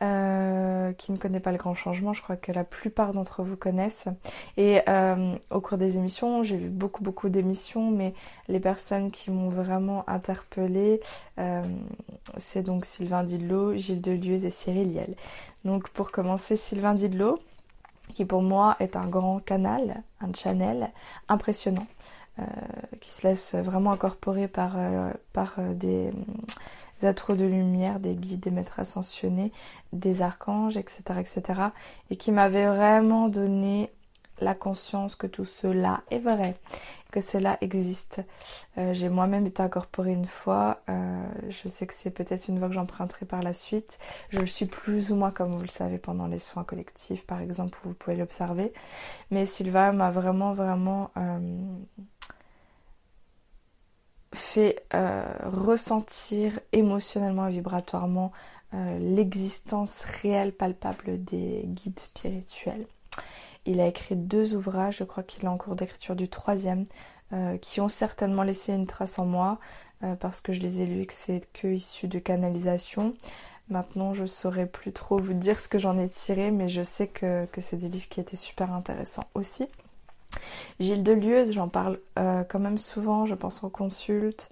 Euh, 0.03 0.93
qui 0.95 1.13
ne 1.13 1.19
connaît 1.19 1.41
pas 1.41 1.53
le 1.53 1.59
grand 1.59 1.75
changement, 1.75 2.15
je 2.15 2.23
crois 2.23 2.37
que 2.37 2.53
la 2.53 2.65
plupart 2.65 3.13
d'entre 3.13 3.43
vous 3.43 3.57
connaissent. 3.57 4.09
Et 4.57 4.81
euh, 4.89 5.35
au 5.51 5.61
cours 5.61 5.77
des 5.77 5.99
émissions, 5.99 6.43
j'ai 6.43 6.57
vu 6.57 6.71
beaucoup 6.71 7.03
beaucoup 7.03 7.29
d'émissions, 7.29 7.91
mais 7.91 8.15
les 8.49 8.61
personnes 8.61 9.11
qui 9.11 9.31
m'ont 9.31 9.51
vraiment 9.51 10.09
interpellée, 10.09 11.03
euh, 11.39 11.63
c'est 12.39 12.63
donc 12.63 12.87
Sylvain 12.87 13.25
Didlot, 13.25 13.77
Gilles 13.77 14.01
Delieuse 14.01 14.47
et 14.47 14.51
Cyril 14.51 14.95
Liel. 14.95 15.17
Donc 15.67 15.91
pour 15.91 16.13
commencer, 16.13 16.57
Sylvain 16.57 16.95
Didlot, 16.95 17.39
qui 18.15 18.25
pour 18.25 18.41
moi 18.41 18.77
est 18.81 18.97
un 18.97 19.07
grand 19.07 19.41
canal, 19.41 20.03
un 20.23 20.33
channel 20.33 20.93
impressionnant. 21.29 21.87
qui 23.01 23.11
se 23.11 23.27
laisse 23.27 23.55
vraiment 23.55 23.93
incorporer 23.93 24.49
par, 24.49 24.79
par 25.35 25.61
des, 25.75 26.11
des 27.01 27.07
êtres 27.07 27.35
de 27.35 27.45
lumière, 27.45 28.01
des 28.01 28.15
guides, 28.15 28.41
des 28.41 28.51
maîtres 28.51 28.81
ascensionnés, 28.81 29.53
des 29.93 30.23
archanges, 30.23 30.77
etc. 30.77 31.03
etc. 31.19 31.61
et 32.11 32.17
qui 32.17 32.33
m'avait 32.33 32.67
vraiment 32.67 33.29
donné 33.29 33.91
la 34.41 34.55
conscience 34.55 35.17
que 35.17 35.27
tout 35.27 35.45
cela 35.45 36.03
est 36.11 36.19
vrai, 36.19 36.57
que 37.11 37.21
cela 37.21 37.59
existe. 37.61 38.23
Euh, 38.79 38.95
j'ai 38.95 39.09
moi-même 39.09 39.47
été 39.47 39.63
incorporée 39.63 40.13
une 40.13 40.27
fois, 40.27 40.81
euh, 40.89 41.27
je 41.49 41.69
sais 41.69 41.87
que 41.87 41.95
c'est 41.95 42.11
peut-être 42.11 42.49
une 42.49 42.59
voie 42.59 42.69
que 42.69 42.75
j'emprunterai 42.75 43.27
par 43.27 43.43
la 43.43 43.53
suite. 43.53 43.99
Je 44.31 44.39
le 44.41 44.47
suis 44.47 44.67
plus 44.67 45.13
ou 45.13 45.17
moins 45.17 45.31
comme 45.31 45.55
vous 45.55 45.61
le 45.61 45.69
savez 45.69 45.99
pendant 45.99 46.27
les 46.27 46.39
soins 46.39 46.65
collectifs 46.65 47.27
par 47.27 47.41
exemple, 47.41 47.79
où 47.85 47.89
vous 47.89 47.95
pouvez 47.95 48.17
l'observer. 48.17 48.73
Mais 49.31 49.47
Sylvain 49.47 49.93
m'a 49.93 50.11
vraiment 50.11 50.53
vraiment... 50.53 51.11
Euh, 51.17 51.39
fait 54.51 54.85
ressentir 55.45 56.59
émotionnellement 56.73 57.47
et 57.47 57.53
vibratoirement 57.53 58.33
l'existence 58.73 60.03
réelle, 60.23 60.53
palpable 60.53 61.23
des 61.25 61.63
guides 61.67 62.01
spirituels. 62.01 62.87
Il 63.67 63.81
a 63.81 63.87
écrit 63.87 64.17
deux 64.17 64.55
ouvrages, 64.55 64.99
je 64.99 65.05
crois 65.05 65.23
qu'il 65.23 65.45
est 65.45 65.49
en 65.49 65.59
cours 65.59 65.77
d'écriture 65.77 66.17
du 66.17 66.29
troisième, 66.29 66.87
qui 67.61 67.81
ont 67.81 67.89
certainement 67.89 68.43
laissé 68.43 68.73
une 68.73 68.87
trace 68.87 69.19
en 69.19 69.27
moi, 69.27 69.59
parce 70.19 70.41
que 70.41 70.53
je 70.53 70.61
les 70.61 70.81
ai 70.81 70.87
lus 70.87 71.07
que 71.07 71.15
c'est 71.15 71.49
que 71.53 71.69
issu 71.69 72.09
de 72.09 72.19
canalisation. 72.19 73.15
Maintenant, 73.69 74.15
je 74.15 74.25
saurais 74.25 74.67
plus 74.67 74.93
trop 74.93 75.19
vous 75.19 75.35
dire 75.35 75.61
ce 75.61 75.69
que 75.69 75.79
j'en 75.79 75.97
ai 75.97 76.09
tiré, 76.09 76.51
mais 76.51 76.69
je 76.69 76.83
sais 76.83 77.07
que, 77.07 77.47
c'est 77.59 77.77
des 77.77 77.89
livres 77.89 78.09
qui 78.09 78.21
étaient 78.21 78.35
super 78.35 78.73
intéressants 78.73 79.27
aussi. 79.35 79.69
Gilles 80.79 81.03
Delieuse, 81.03 81.53
j'en 81.53 81.69
parle 81.69 81.99
euh, 82.19 82.45
quand 82.49 82.59
même 82.59 82.79
souvent, 82.79 83.27
je 83.27 83.35
pense 83.35 83.63
en 83.63 83.71
consulte, 83.71 84.51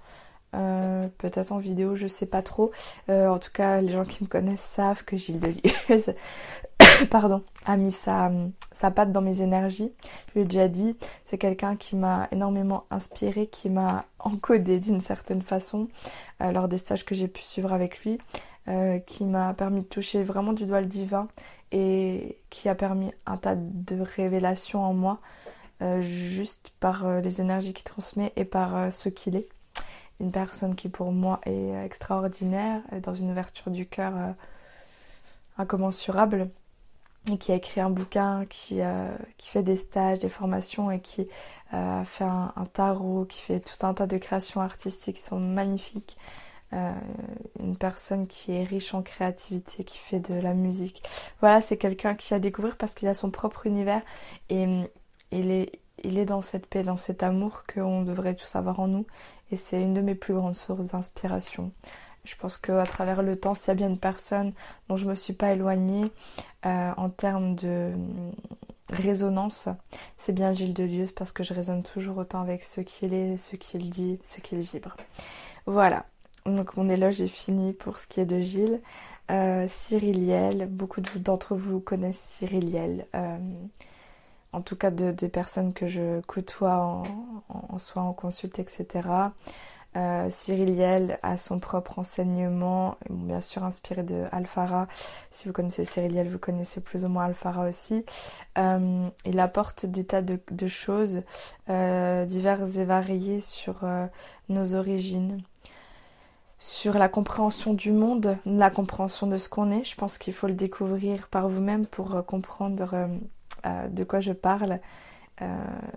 euh, 0.55 1.09
peut-être 1.19 1.52
en 1.52 1.59
vidéo, 1.59 1.95
je 1.95 2.07
sais 2.07 2.26
pas 2.26 2.43
trop. 2.43 2.71
Euh, 3.09 3.28
en 3.28 3.38
tout 3.38 3.50
cas, 3.52 3.81
les 3.81 3.93
gens 3.93 4.05
qui 4.05 4.25
me 4.25 4.28
connaissent 4.28 4.61
savent 4.61 5.05
que 5.05 5.17
Gilles 5.17 5.40
Delieuse 5.40 6.14
pardon, 7.11 7.43
a 7.67 7.76
mis 7.76 7.93
sa, 7.93 8.31
patte 8.95 9.12
dans 9.12 9.21
mes 9.21 9.43
énergies. 9.43 9.93
Je 10.28 10.40
lui 10.40 10.47
déjà 10.47 10.69
dit, 10.69 10.97
c'est 11.25 11.38
quelqu'un 11.38 11.76
qui 11.76 11.97
m'a 11.97 12.28
énormément 12.33 12.85
inspiré, 12.90 13.47
qui 13.47 13.69
m'a 13.69 14.05
encodé 14.19 14.81
d'une 14.81 15.00
certaine 15.00 15.43
façon 15.43 15.88
lors 16.40 16.69
des 16.69 16.78
stages 16.78 17.05
que 17.05 17.14
j'ai 17.14 17.28
pu 17.28 17.43
suivre 17.43 17.73
avec 17.73 18.05
lui. 18.05 18.19
Qui 19.07 19.25
m'a 19.25 19.55
permis 19.55 19.81
de 19.81 19.87
toucher 19.87 20.23
vraiment 20.23 20.52
du 20.52 20.67
doigt 20.67 20.83
le 20.83 20.87
divin 20.87 21.26
et 21.73 22.38
qui 22.50 22.69
a 22.69 22.75
permis 22.75 23.12
un 23.26 23.37
tas 23.37 23.57
de 23.57 24.00
révélations 24.00 24.83
en 24.85 24.95
moi 24.95 25.21
juste 26.00 26.73
par 26.80 27.06
euh, 27.06 27.20
les 27.20 27.40
énergies 27.40 27.73
qu'il 27.73 27.85
transmet 27.85 28.32
et 28.37 28.44
par 28.44 28.92
ce 28.92 29.08
qu'il 29.08 29.37
est. 29.37 29.49
Une 30.20 30.32
personne 30.32 30.75
qui 30.75 30.88
pour 30.88 31.12
moi 31.12 31.40
est 31.47 31.73
extraordinaire, 31.85 32.82
dans 33.02 33.14
une 33.14 33.30
ouverture 33.30 33.70
du 33.70 33.87
cœur 33.87 34.14
incommensurable 35.56 36.50
et 37.30 37.38
qui 37.38 37.52
a 37.52 37.54
écrit 37.54 37.80
un 37.80 37.90
bouquin, 37.90 38.44
qui, 38.47 38.80
qui 39.37 39.49
fait 39.49 39.62
des 39.62 39.76
stages, 39.76 40.18
des 40.18 40.28
formations 40.28 40.90
et 40.90 40.99
qui 40.99 41.28
fait 41.70 42.25
un, 42.25 42.66
tarot, 42.73 43.26
qui 43.26 43.40
fait 43.42 43.61
tout 43.61 43.87
un 43.87 43.94
tas 43.94 44.08
de 44.08 44.18
créations 44.18 44.61
artistiques 44.61 45.16
qui 45.16 45.23
sont 45.23 45.38
magnifiques. 45.38 46.16
Euh, 46.75 46.92
une 47.61 47.76
personne 47.76 48.26
qui 48.26 48.52
est 48.52 48.62
riche 48.62 48.92
en 48.92 49.02
créativité, 49.02 49.85
qui 49.85 49.97
fait 49.97 50.20
de 50.20 50.35
la 50.35 50.52
musique. 50.52 51.02
Voilà, 51.40 51.62
c'est 51.62 51.78
quelqu'un 51.78 52.14
qui 52.14 52.35
a 52.35 52.38
découvert 52.38 52.76
parce 52.76 52.94
qu'il 52.94 53.08
a 53.08 53.14
son 53.14 53.30
propre 53.30 53.66
univers 53.66 54.02
il 55.32 55.50
est, 55.50 55.80
il 56.04 56.18
est 56.18 56.25
dans 56.25 56.42
cette 56.42 56.66
paix, 56.66 56.82
dans 56.82 56.97
cet 56.97 57.23
amour 57.23 57.64
qu'on 57.73 58.02
devrait 58.02 58.35
tous 58.35 58.56
avoir 58.56 58.80
en 58.80 58.88
nous. 58.88 59.06
Et 59.50 59.56
c'est 59.56 59.80
une 59.80 59.94
de 59.94 60.00
mes 60.00 60.14
plus 60.14 60.35
grandes 60.35 60.54
sources 60.54 60.88
d'inspiration. 60.88 61.73
Je 62.25 62.37
pense 62.37 62.58
qu'à 62.58 62.85
travers 62.85 63.23
le 63.23 63.37
temps, 63.37 63.54
s'il 63.54 63.68
y 63.68 63.70
a 63.70 63.75
bien 63.75 63.88
une 63.88 63.99
personne 63.99 64.52
dont 64.88 64.97
je 64.97 65.04
ne 65.04 65.11
me 65.11 65.14
suis 65.14 65.32
pas 65.32 65.52
éloignée 65.52 66.11
euh, 66.66 66.92
en 66.97 67.08
termes 67.08 67.54
de 67.54 67.92
mm, 67.97 68.32
résonance, 68.90 69.68
c'est 70.16 70.32
bien 70.32 70.52
Gilles 70.52 70.75
Delieuse 70.75 71.12
parce 71.12 71.32
que 71.32 71.42
je 71.42 71.54
résonne 71.54 71.82
toujours 71.82 72.18
autant 72.18 72.40
avec 72.40 72.64
ce 72.64 72.80
qu'il 72.82 73.14
est, 73.14 73.37
ce 73.38 73.56
qu'il 73.56 73.88
dit, 73.88 74.18
ce 74.23 74.40
qu'il 74.40 74.61
vibre. 74.61 74.97
Voilà, 75.66 76.04
donc 76.44 76.76
mon 76.76 76.88
éloge 76.88 77.20
est 77.23 77.28
fini 77.28 77.73
pour 77.73 77.99
ce 77.99 78.06
qui 78.06 78.20
est 78.20 78.26
de 78.26 78.40
Gilles. 78.40 78.80
Euh, 79.30 79.66
Cyriliel, 79.68 80.66
beaucoup 80.66 81.00
d'entre 81.00 81.54
vous 81.54 81.80
connaissent 81.80 82.18
Cyriliel. 82.18 83.06
Euh, 83.14 83.38
en 84.52 84.61
tout 84.61 84.76
cas 84.76 84.90
de, 84.90 85.11
des 85.11 85.28
personnes 85.28 85.73
que 85.73 85.87
je 85.87 86.21
côtoie 86.23 86.76
en, 86.76 87.02
en, 87.49 87.78
soit 87.78 88.02
en 88.02 88.12
consulte, 88.12 88.59
etc. 88.59 89.09
Euh, 89.97 90.28
Cyriliel 90.31 91.19
a 91.23 91.37
son 91.37 91.59
propre 91.59 91.99
enseignement, 91.99 92.97
bien 93.11 93.40
sûr 93.40 93.64
inspiré 93.64 94.02
de 94.02 94.25
Alphara. 94.33 94.87
Si 95.31 95.49
vous 95.49 95.55
connaissez 95.55 95.85
Cyriliel, 95.85 96.28
vous 96.28 96.38
connaissez 96.38 96.81
plus 96.81 97.05
ou 97.05 97.09
moins 97.09 97.25
Alphara 97.25 97.67
aussi. 97.67 98.05
Euh, 98.59 99.09
il 99.25 99.40
apporte 99.40 99.87
des 99.87 100.05
tas 100.05 100.23
de, 100.23 100.69
choses 100.69 101.23
diverses 101.69 102.76
et 102.76 102.85
variées 102.85 103.40
sur 103.40 103.85
nos 104.49 104.75
origines, 104.75 105.43
sur 106.59 106.99
la 106.99 107.09
compréhension 107.09 107.73
du 107.73 107.93
monde, 107.93 108.37
la 108.45 108.71
compréhension 108.71 109.26
de 109.26 109.38
ce 109.38 109.49
qu'on 109.49 109.71
est. 109.71 109.85
Je 109.85 109.95
pense 109.97 110.19
qu'il 110.19 110.35
faut 110.35 110.49
le 110.49 110.55
découvrir 110.55 111.28
par 111.28 111.49
vous-même 111.49 111.87
pour 111.87 112.14
euh, 112.14 112.23
comprendre 112.23 113.09
euh, 113.64 113.69
euh, 113.69 113.88
de 113.88 114.05
quoi 114.05 114.21
je 114.21 114.33
parle. 114.33 114.81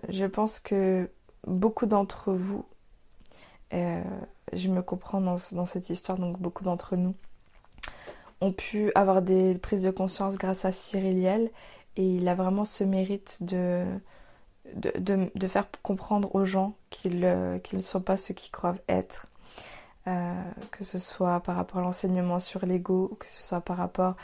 je 0.09 0.25
pense 0.25 0.59
que 0.59 1.09
beaucoup 1.47 1.85
d'entre 1.85 2.33
vous, 2.33 2.65
je 3.71 4.67
me 4.69 4.81
comprends 4.81 5.21
dans, 5.21 5.65
cette 5.65 5.89
histoire, 5.89 6.17
donc 6.17 6.39
beaucoup 6.39 6.63
d'entre 6.63 6.95
nous, 6.95 7.15
ont 8.41 8.51
pu 8.51 8.91
avoir 8.95 9.21
des 9.21 9.55
prises 9.55 9.83
de 9.83 9.91
conscience 9.91 10.37
grâce 10.37 10.65
à 10.65 10.71
Cyriliel 10.71 11.51
et 11.95 12.15
il 12.15 12.27
a 12.27 12.35
vraiment 12.35 12.65
ce 12.65 12.83
mérite 12.83 13.43
de, 13.43 13.85
faire 15.47 15.67
comprendre 15.83 16.33
aux 16.35 16.45
gens 16.45 16.75
qu'ils 16.89 17.19
ne 17.19 17.79
sont 17.79 18.01
pas 18.01 18.17
ce 18.17 18.33
qu'ils 18.33 18.51
croient 18.51 18.75
être 18.89 19.27
euh, 20.07 20.33
que 20.71 20.83
ce 20.83 20.97
soit 20.97 21.41
par 21.41 21.55
rapport 21.55 21.77
à 21.77 21.83
l'enseignement 21.83 22.39
sur 22.39 22.65
l'ego, 22.65 23.15
que 23.19 23.27
ce 23.29 23.43
soit 23.43 23.61
par 23.61 23.77
rapport 23.77 24.15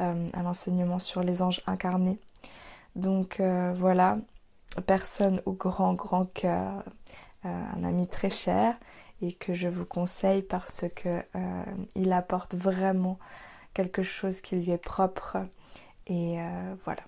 euh, 0.00 0.28
à 0.32 0.42
l'enseignement 0.42 0.98
sur 0.98 1.22
les 1.22 1.42
anges 1.42 1.60
incarnés. 1.66 2.18
Donc 2.96 3.38
euh, 3.38 3.72
voilà, 3.76 4.18
personne 4.86 5.40
au 5.46 5.52
grand 5.52 5.94
grand 5.94 6.26
cœur, 6.26 6.82
un 7.44 7.84
ami 7.84 8.08
très 8.08 8.30
cher 8.30 8.76
et 9.22 9.32
que 9.32 9.54
je 9.54 9.68
vous 9.68 9.84
conseille 9.84 10.42
parce 10.42 10.84
que 10.96 11.22
il 11.94 12.12
apporte 12.12 12.56
vraiment 12.56 13.20
quelque 13.72 14.02
chose 14.02 14.40
qui 14.40 14.56
lui 14.56 14.72
est 14.72 14.78
propre 14.78 15.36
et 16.08 16.38
voilà. 16.84 17.02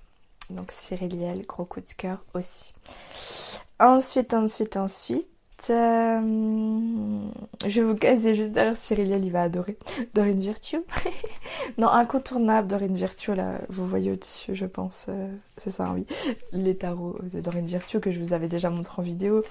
Donc 0.51 0.71
Cyriliel, 0.71 1.45
gros 1.45 1.65
coup 1.65 1.81
de 1.81 1.93
cœur 1.97 2.25
aussi. 2.35 2.73
Ensuite, 3.81 4.33
ensuite, 4.33 4.77
ensuite, 4.77 5.29
euh, 5.71 6.21
je 7.67 7.81
vous 7.81 7.97
caser 7.97 8.35
juste 8.35 8.53
derrière 8.53 8.77
Cyriliel, 8.77 9.25
il 9.25 9.33
va 9.33 9.43
adorer. 9.43 9.77
Dorine 10.15 10.41
Virtue. 10.41 10.81
non, 11.79 11.89
incontournable 11.89 12.69
Dorine 12.69 12.97
Virtue, 12.97 13.35
là, 13.35 13.61
vous 13.69 13.87
voyez 13.87 14.13
au-dessus, 14.13 14.55
je 14.55 14.67
pense. 14.67 15.07
Euh, 15.09 15.29
c'est 15.57 15.71
ça, 15.71 15.93
oui. 15.93 16.07
Les 16.53 16.77
tarots 16.77 17.19
de 17.23 17.41
Dorine 17.41 17.67
Virtue 17.67 18.01
que 18.01 18.11
je 18.11 18.21
vous 18.21 18.33
avais 18.33 18.49
déjà 18.49 18.71
montré 18.71 19.01
en 19.01 19.03
vidéo. 19.03 19.43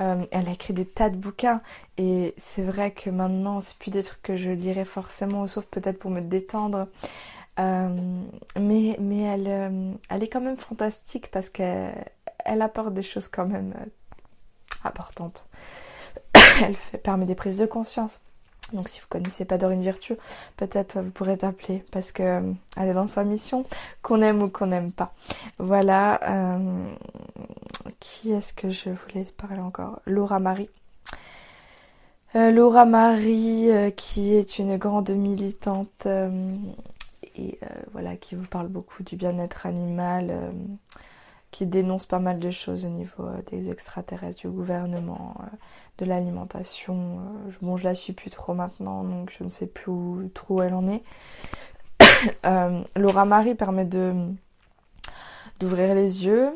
Euh, 0.00 0.24
elle 0.30 0.48
a 0.48 0.52
écrit 0.52 0.74
des 0.74 0.86
tas 0.86 1.10
de 1.10 1.16
bouquins. 1.16 1.62
Et 1.96 2.34
c'est 2.36 2.62
vrai 2.62 2.90
que 2.90 3.10
maintenant, 3.10 3.60
c'est 3.60 3.76
plus 3.76 3.90
des 3.90 4.02
trucs 4.02 4.22
que 4.22 4.36
je 4.36 4.50
lirais 4.50 4.84
forcément, 4.84 5.46
sauf 5.46 5.64
peut-être 5.66 5.98
pour 5.98 6.10
me 6.10 6.20
détendre. 6.20 6.88
mais 7.58 8.96
mais 9.00 9.20
elle, 9.22 9.96
elle 10.10 10.22
est 10.22 10.28
quand 10.28 10.40
même 10.40 10.56
fantastique 10.56 11.30
parce 11.30 11.50
qu'elle 11.50 12.12
elle 12.44 12.62
apporte 12.62 12.94
des 12.94 13.02
choses 13.02 13.28
quand 13.28 13.46
même 13.46 13.74
importante. 14.86 15.46
Elle 16.34 16.76
permet 17.02 17.26
des 17.26 17.34
prises 17.34 17.58
de 17.58 17.66
conscience. 17.66 18.20
Donc 18.72 18.88
si 18.88 19.00
vous 19.00 19.06
connaissez 19.08 19.44
pas 19.44 19.58
Dorine 19.58 19.82
Virtue, 19.82 20.16
peut-être 20.56 21.00
vous 21.00 21.10
pourrez 21.10 21.36
t'appeler 21.36 21.84
parce 21.90 22.10
que 22.10 22.22
euh, 22.22 22.52
est 22.80 22.94
dans 22.94 23.06
sa 23.06 23.24
mission, 23.24 23.64
qu'on 24.02 24.22
aime 24.22 24.42
ou 24.42 24.48
qu'on 24.48 24.66
n'aime 24.66 24.92
pas. 24.92 25.12
Voilà. 25.58 26.20
Euh, 26.22 26.88
qui 28.00 28.32
est-ce 28.32 28.52
que 28.52 28.70
je 28.70 28.90
voulais 28.90 29.24
parler 29.36 29.60
encore? 29.60 30.00
Laura 30.06 30.38
Marie. 30.38 30.70
Euh, 32.34 32.50
Laura 32.50 32.86
Marie, 32.86 33.68
qui 33.96 34.34
est 34.34 34.58
une 34.58 34.78
grande 34.78 35.10
militante 35.10 36.06
et 37.36 37.58
voilà, 37.92 38.16
qui 38.16 38.36
vous 38.36 38.46
parle 38.46 38.68
beaucoup 38.68 39.02
du 39.02 39.16
bien-être 39.16 39.66
animal 39.66 40.52
qui 41.52 41.66
dénonce 41.66 42.06
pas 42.06 42.18
mal 42.18 42.40
de 42.40 42.50
choses 42.50 42.86
au 42.86 42.88
niveau 42.88 43.26
euh, 43.26 43.42
des 43.50 43.70
extraterrestres, 43.70 44.40
du 44.40 44.48
gouvernement, 44.48 45.36
euh, 45.40 45.56
de 45.98 46.06
l'alimentation. 46.06 47.20
Euh, 47.20 47.52
bon, 47.60 47.76
je 47.76 47.84
la 47.84 47.94
suis 47.94 48.14
plus 48.14 48.30
trop 48.30 48.54
maintenant, 48.54 49.04
donc 49.04 49.30
je 49.38 49.44
ne 49.44 49.50
sais 49.50 49.66
plus 49.66 50.30
trop 50.34 50.56
où 50.56 50.62
elle 50.62 50.74
en 50.74 50.88
est. 50.88 51.04
Laura 52.96 53.24
Marie 53.24 53.54
permet 53.54 53.84
de 53.84 54.14
d'ouvrir 55.60 55.94
les 55.94 56.24
yeux. 56.24 56.50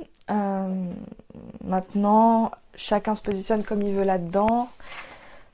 maintenant, 1.62 2.50
chacun 2.74 3.14
se 3.14 3.22
positionne 3.22 3.62
comme 3.62 3.82
il 3.82 3.94
veut 3.94 4.02
là-dedans. 4.02 4.68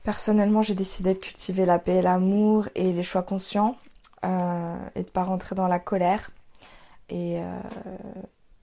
Personnellement, 0.04 0.62
j'ai 0.62 0.74
décidé 0.74 1.12
de 1.12 1.18
cultiver 1.18 1.66
la 1.66 1.78
paix 1.78 1.96
et 1.96 2.02
l'amour 2.02 2.68
et 2.74 2.92
les 2.92 3.02
choix 3.02 3.22
conscients 3.22 3.76
et 4.24 5.02
de 5.02 5.10
pas 5.12 5.24
rentrer 5.24 5.54
dans 5.54 5.68
la 5.68 5.78
colère. 5.78 6.30
Et, 7.10 7.42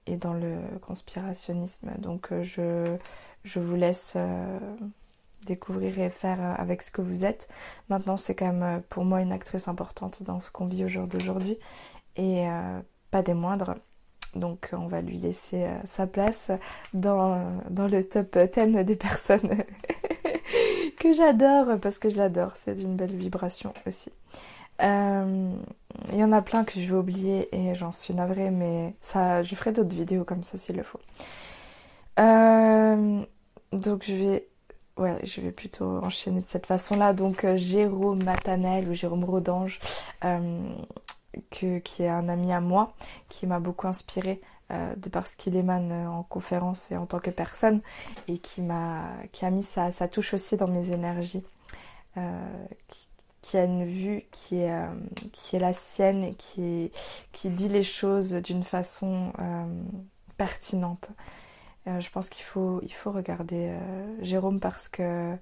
et 0.06 0.16
dans 0.16 0.34
le 0.34 0.56
conspirationnisme. 0.80 1.90
Donc 1.98 2.32
euh, 2.32 2.42
je, 2.42 2.96
je 3.44 3.60
vous 3.60 3.76
laisse 3.76 4.14
euh, 4.16 4.58
découvrir 5.46 5.98
et 5.98 6.10
faire 6.10 6.40
euh, 6.40 6.54
avec 6.56 6.82
ce 6.82 6.90
que 6.90 7.02
vous 7.02 7.24
êtes. 7.24 7.48
Maintenant, 7.88 8.16
c'est 8.16 8.34
quand 8.34 8.52
même 8.52 8.82
pour 8.88 9.04
moi 9.04 9.20
une 9.20 9.32
actrice 9.32 9.68
importante 9.68 10.22
dans 10.22 10.40
ce 10.40 10.50
qu'on 10.50 10.66
vit 10.66 10.84
au 10.84 10.88
jour 10.88 11.06
d'aujourd'hui 11.06 11.58
et 12.16 12.46
pas 13.10 13.22
des 13.22 13.34
moindres. 13.34 13.76
Donc 14.34 14.70
on 14.72 14.88
va 14.88 15.00
lui 15.00 15.16
laisser 15.16 15.66
sa 15.86 16.06
place 16.06 16.50
dans, 16.92 17.60
dans 17.70 17.88
le 17.88 18.04
top 18.04 18.36
10 18.36 18.84
des 18.84 18.96
personnes 18.96 19.64
que 20.98 21.12
j'adore 21.12 21.78
parce 21.80 21.98
que 21.98 22.10
je 22.10 22.16
l'adore. 22.16 22.52
C'est 22.56 22.74
d'une 22.74 22.96
belle 22.96 23.14
vibration 23.14 23.72
aussi. 23.86 24.10
Euh, 24.82 25.52
il 26.12 26.18
y 26.18 26.24
en 26.24 26.32
a 26.32 26.42
plein 26.42 26.64
que 26.64 26.80
je 26.80 26.86
vais 26.86 26.98
oublier 26.98 27.54
et 27.54 27.74
j'en 27.74 27.92
suis 27.92 28.14
navrée, 28.14 28.50
mais 28.50 28.94
ça, 29.00 29.42
je 29.42 29.54
ferai 29.54 29.72
d'autres 29.72 29.94
vidéos 29.94 30.24
comme 30.24 30.42
ça 30.42 30.58
s'il 30.58 30.76
le 30.76 30.82
faut. 30.82 31.00
Euh, 32.18 33.22
donc 33.72 34.04
je 34.04 34.14
vais, 34.14 34.48
ouais, 34.96 35.18
je 35.24 35.40
vais 35.40 35.52
plutôt 35.52 35.98
enchaîner 35.98 36.40
de 36.40 36.46
cette 36.46 36.66
façon-là. 36.66 37.12
Donc 37.12 37.44
euh, 37.44 37.56
Jérôme 37.56 38.22
Matanel 38.22 38.88
ou 38.88 38.94
Jérôme 38.94 39.24
Rodange, 39.24 39.80
que, 41.50 41.78
qui 41.78 42.02
est 42.02 42.08
un 42.08 42.28
ami 42.28 42.52
à 42.52 42.60
moi, 42.60 42.94
qui 43.28 43.46
m'a 43.46 43.60
beaucoup 43.60 43.86
inspiré 43.86 44.40
de 44.96 45.08
par 45.08 45.26
ce 45.26 45.36
qu'il 45.36 45.56
émane 45.56 45.90
en 46.06 46.22
conférence 46.22 46.92
et 46.92 46.96
en 46.96 47.04
tant 47.04 47.18
que 47.18 47.30
personne, 47.30 47.80
et 48.28 48.38
qui 48.38 48.62
m'a, 48.62 49.02
qui 49.32 49.44
a 49.44 49.50
mis 49.50 49.64
sa, 49.64 49.90
touche 50.08 50.32
aussi 50.34 50.56
dans 50.56 50.68
mes 50.68 50.92
énergies, 50.92 51.42
a 53.58 53.64
une 53.64 53.84
vue 53.84 54.24
qui 54.30 54.58
est, 54.58 54.72
euh, 54.72 54.86
qui 55.32 55.56
est 55.56 55.58
la 55.58 55.72
sienne 55.72 56.24
et 56.24 56.34
qui, 56.34 56.90
qui 57.32 57.48
dit 57.50 57.68
les 57.68 57.82
choses 57.82 58.34
d'une 58.34 58.64
façon 58.64 59.32
euh, 59.38 59.64
pertinente. 60.36 61.10
Euh, 61.86 62.00
je 62.00 62.10
pense 62.10 62.28
qu'il 62.28 62.44
faut, 62.44 62.80
il 62.82 62.92
faut 62.92 63.10
regarder 63.10 63.74
Jérôme 64.20 64.60
parce 64.60 64.88
que 64.88 65.36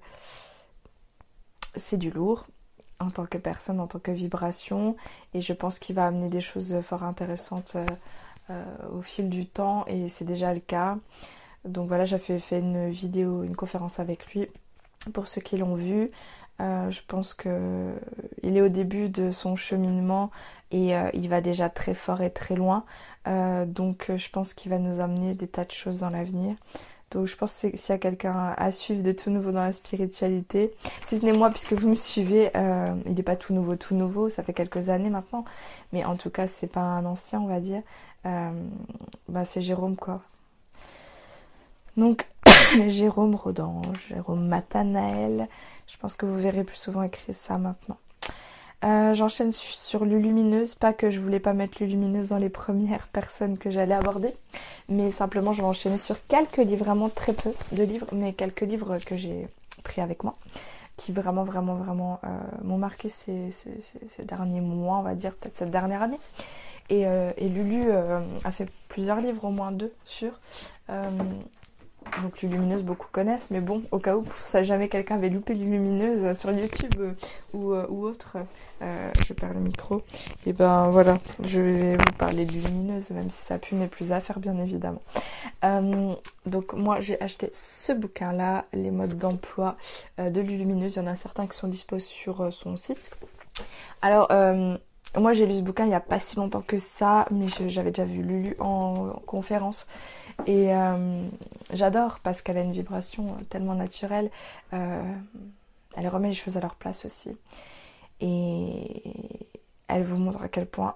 c'est 1.75 1.97
du 1.97 2.11
lourd 2.11 2.47
en 2.99 3.09
tant 3.09 3.25
que 3.25 3.37
personne, 3.37 3.79
en 3.79 3.87
tant 3.87 3.99
que 3.99 4.11
vibration, 4.11 4.95
et 5.33 5.41
je 5.41 5.53
pense 5.53 5.79
qu'il 5.79 5.95
va 5.95 6.07
amener 6.07 6.27
des 6.27 6.41
choses 6.41 6.81
fort 6.81 7.03
intéressantes 7.03 7.77
au 8.91 9.01
fil 9.01 9.29
du 9.29 9.45
temps, 9.45 9.85
et 9.87 10.09
c'est 10.09 10.25
déjà 10.25 10.53
le 10.53 10.59
cas. 10.59 10.97
Donc 11.63 11.87
voilà, 11.87 12.03
j'ai 12.03 12.17
fait 12.17 12.59
une 12.59 12.89
vidéo, 12.89 13.43
une 13.43 13.55
conférence 13.55 13.99
avec 14.01 14.33
lui 14.33 14.49
pour 15.13 15.27
ceux 15.27 15.41
qui 15.41 15.57
l'ont 15.57 15.75
vu. 15.75 16.11
Euh, 16.59 16.91
je 16.91 17.01
pense 17.07 17.33
que 17.33 17.93
il 18.43 18.57
est 18.57 18.61
au 18.61 18.69
début 18.69 19.09
de 19.09 19.31
son 19.31 19.55
cheminement 19.55 20.29
et 20.71 20.95
euh, 20.95 21.09
il 21.13 21.29
va 21.29 21.41
déjà 21.41 21.69
très 21.69 21.93
fort 21.93 22.21
et 22.21 22.31
très 22.31 22.55
loin. 22.55 22.83
Euh, 23.27 23.65
donc 23.65 24.11
je 24.15 24.29
pense 24.29 24.53
qu'il 24.53 24.71
va 24.71 24.79
nous 24.79 24.99
amener 24.99 25.33
des 25.33 25.47
tas 25.47 25.65
de 25.65 25.71
choses 25.71 25.99
dans 25.99 26.09
l'avenir. 26.09 26.55
Donc 27.11 27.27
je 27.27 27.35
pense 27.35 27.53
que 27.53 27.75
s'il 27.75 27.89
y 27.89 27.91
a 27.95 27.97
quelqu'un 27.97 28.53
à 28.55 28.71
suivre 28.71 29.01
de 29.01 29.11
tout 29.11 29.31
nouveau 29.31 29.51
dans 29.51 29.63
la 29.63 29.71
spiritualité, 29.71 30.71
si 31.05 31.17
ce 31.19 31.25
n'est 31.25 31.33
moi 31.33 31.49
puisque 31.49 31.73
vous 31.73 31.89
me 31.89 31.95
suivez, 31.95 32.51
il 33.05 33.13
n'est 33.15 33.23
pas 33.23 33.35
tout 33.35 33.53
nouveau, 33.53 33.75
tout 33.77 33.95
nouveau, 33.95 34.29
ça 34.29 34.43
fait 34.43 34.53
quelques 34.53 34.89
années 34.89 35.09
maintenant, 35.09 35.43
mais 35.91 36.05
en 36.05 36.17
tout 36.17 36.29
cas 36.29 36.45
c'est 36.45 36.67
pas 36.67 36.81
un 36.81 37.05
ancien 37.05 37.41
on 37.41 37.47
va 37.47 37.61
dire. 37.61 37.81
bah 38.23 39.43
c'est 39.43 39.61
Jérôme 39.61 39.95
quoi. 39.95 40.21
Donc 41.97 42.27
Jérôme 42.87 43.35
Rodan, 43.35 43.81
Jérôme 44.07 44.47
Matanael, 44.47 45.47
je 45.87 45.97
pense 45.97 46.15
que 46.15 46.25
vous 46.25 46.37
verrez 46.37 46.63
plus 46.63 46.77
souvent 46.77 47.03
écrire 47.03 47.35
ça 47.35 47.57
maintenant. 47.57 47.97
Euh, 48.85 49.13
j'enchaîne 49.13 49.51
sur 49.51 50.05
Lulumineuse, 50.05 50.75
pas 50.75 50.93
que 50.93 51.09
je 51.09 51.19
voulais 51.19 51.41
pas 51.41 51.53
mettre 51.53 51.83
Lulumineuse 51.83 52.29
dans 52.29 52.37
les 52.37 52.49
premières 52.49 53.07
personnes 53.07 53.57
que 53.57 53.69
j'allais 53.69 53.95
aborder, 53.95 54.33
mais 54.87 55.11
simplement 55.11 55.51
je 55.51 55.61
vais 55.61 55.67
enchaîner 55.67 55.97
sur 55.97 56.15
quelques 56.27 56.57
livres, 56.57 56.85
vraiment 56.85 57.09
très 57.09 57.33
peu 57.33 57.51
de 57.73 57.83
livres, 57.83 58.07
mais 58.13 58.31
quelques 58.31 58.61
livres 58.61 58.97
que 58.99 59.17
j'ai 59.17 59.47
pris 59.83 60.01
avec 60.01 60.23
moi, 60.23 60.37
qui 60.95 61.11
vraiment 61.11 61.43
vraiment 61.43 61.75
vraiment 61.75 62.21
euh, 62.23 62.27
m'ont 62.63 62.77
marqué 62.77 63.09
ces, 63.09 63.49
derniers 64.23 64.61
mois, 64.61 64.99
on 64.99 65.03
va 65.03 65.15
dire 65.15 65.33
peut-être 65.33 65.57
cette 65.57 65.71
dernière 65.71 66.01
année. 66.01 66.19
Et, 66.89 67.05
euh, 67.05 67.31
Lulu 67.37 67.91
a 67.91 68.51
fait 68.51 68.67
plusieurs 68.87 69.19
livres, 69.19 69.43
au 69.43 69.51
moins 69.51 69.71
deux, 69.71 69.93
sur 70.05 70.39
donc 72.21 72.41
Lumineuse 72.41 72.83
beaucoup 72.83 73.07
connaissent, 73.11 73.51
mais 73.51 73.61
bon, 73.61 73.83
au 73.91 73.99
cas 73.99 74.15
où, 74.15 74.25
ça 74.37 74.63
jamais 74.63 74.89
quelqu'un 74.89 75.15
avait 75.15 75.29
loupé 75.29 75.53
Lumineuse 75.53 76.37
sur 76.37 76.51
YouTube 76.51 76.93
euh, 76.99 77.13
ou, 77.53 77.73
euh, 77.73 77.85
ou, 77.89 78.05
autre, 78.05 78.37
euh, 78.81 79.11
je 79.25 79.33
perds 79.33 79.53
le 79.53 79.59
micro. 79.59 80.01
Et 80.45 80.53
ben 80.53 80.89
voilà, 80.89 81.17
je 81.43 81.61
vais 81.61 81.93
vous 81.93 82.13
parler 82.17 82.45
de 82.45 82.51
Lumineuse, 82.51 83.11
même 83.11 83.29
si 83.29 83.45
ça 83.45 83.57
pue 83.57 83.75
n'est 83.75 83.87
plus 83.87 84.11
à 84.11 84.19
faire 84.19 84.39
bien 84.39 84.57
évidemment. 84.57 85.01
donc 86.45 86.73
moi 86.73 87.01
j'ai 87.01 87.21
acheté 87.21 87.49
ce 87.53 87.93
bouquin-là, 87.93 88.65
les 88.73 88.91
modes 88.91 89.17
d'emploi 89.17 89.75
de 90.17 90.41
Lumineuse. 90.41 90.95
Il 90.95 90.99
y 90.99 91.01
en 91.01 91.07
a 91.07 91.15
certains 91.15 91.47
qui 91.47 91.57
sont 91.57 91.67
disposés 91.67 92.05
sur 92.05 92.51
son 92.51 92.75
site. 92.75 93.11
Alors 94.01 94.29
moi 95.17 95.33
j'ai 95.33 95.45
lu 95.45 95.55
ce 95.55 95.61
bouquin 95.61 95.85
il 95.85 95.89
n'y 95.89 95.95
a 95.95 95.99
pas 95.99 96.19
si 96.19 96.35
longtemps 96.35 96.61
que 96.61 96.77
ça, 96.77 97.25
mais 97.31 97.47
j'avais 97.67 97.91
déjà 97.91 98.05
vu 98.05 98.21
Lulu 98.21 98.55
en 98.59 99.09
conférence. 99.25 99.87
Et 100.45 100.73
euh, 100.73 101.27
j'adore 101.73 102.19
parce 102.19 102.41
qu'elle 102.41 102.57
a 102.57 102.61
une 102.61 102.71
vibration 102.71 103.35
tellement 103.49 103.75
naturelle. 103.75 104.29
Euh, 104.73 105.13
elle 105.95 106.07
remet 106.07 106.29
les 106.29 106.33
choses 106.33 106.57
à 106.57 106.61
leur 106.61 106.75
place 106.75 107.05
aussi. 107.05 107.35
Et 108.21 109.13
elle 109.87 110.03
vous 110.03 110.17
montre 110.17 110.43
à 110.43 110.47
quel 110.47 110.65
point 110.65 110.95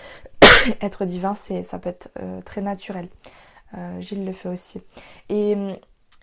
être 0.80 1.04
divin, 1.04 1.34
ça 1.34 1.78
peut 1.78 1.88
être 1.88 2.10
euh, 2.20 2.40
très 2.42 2.60
naturel. 2.60 3.08
Gilles 4.00 4.26
le 4.26 4.34
fait 4.34 4.50
aussi. 4.50 4.82
Et, 5.30 5.56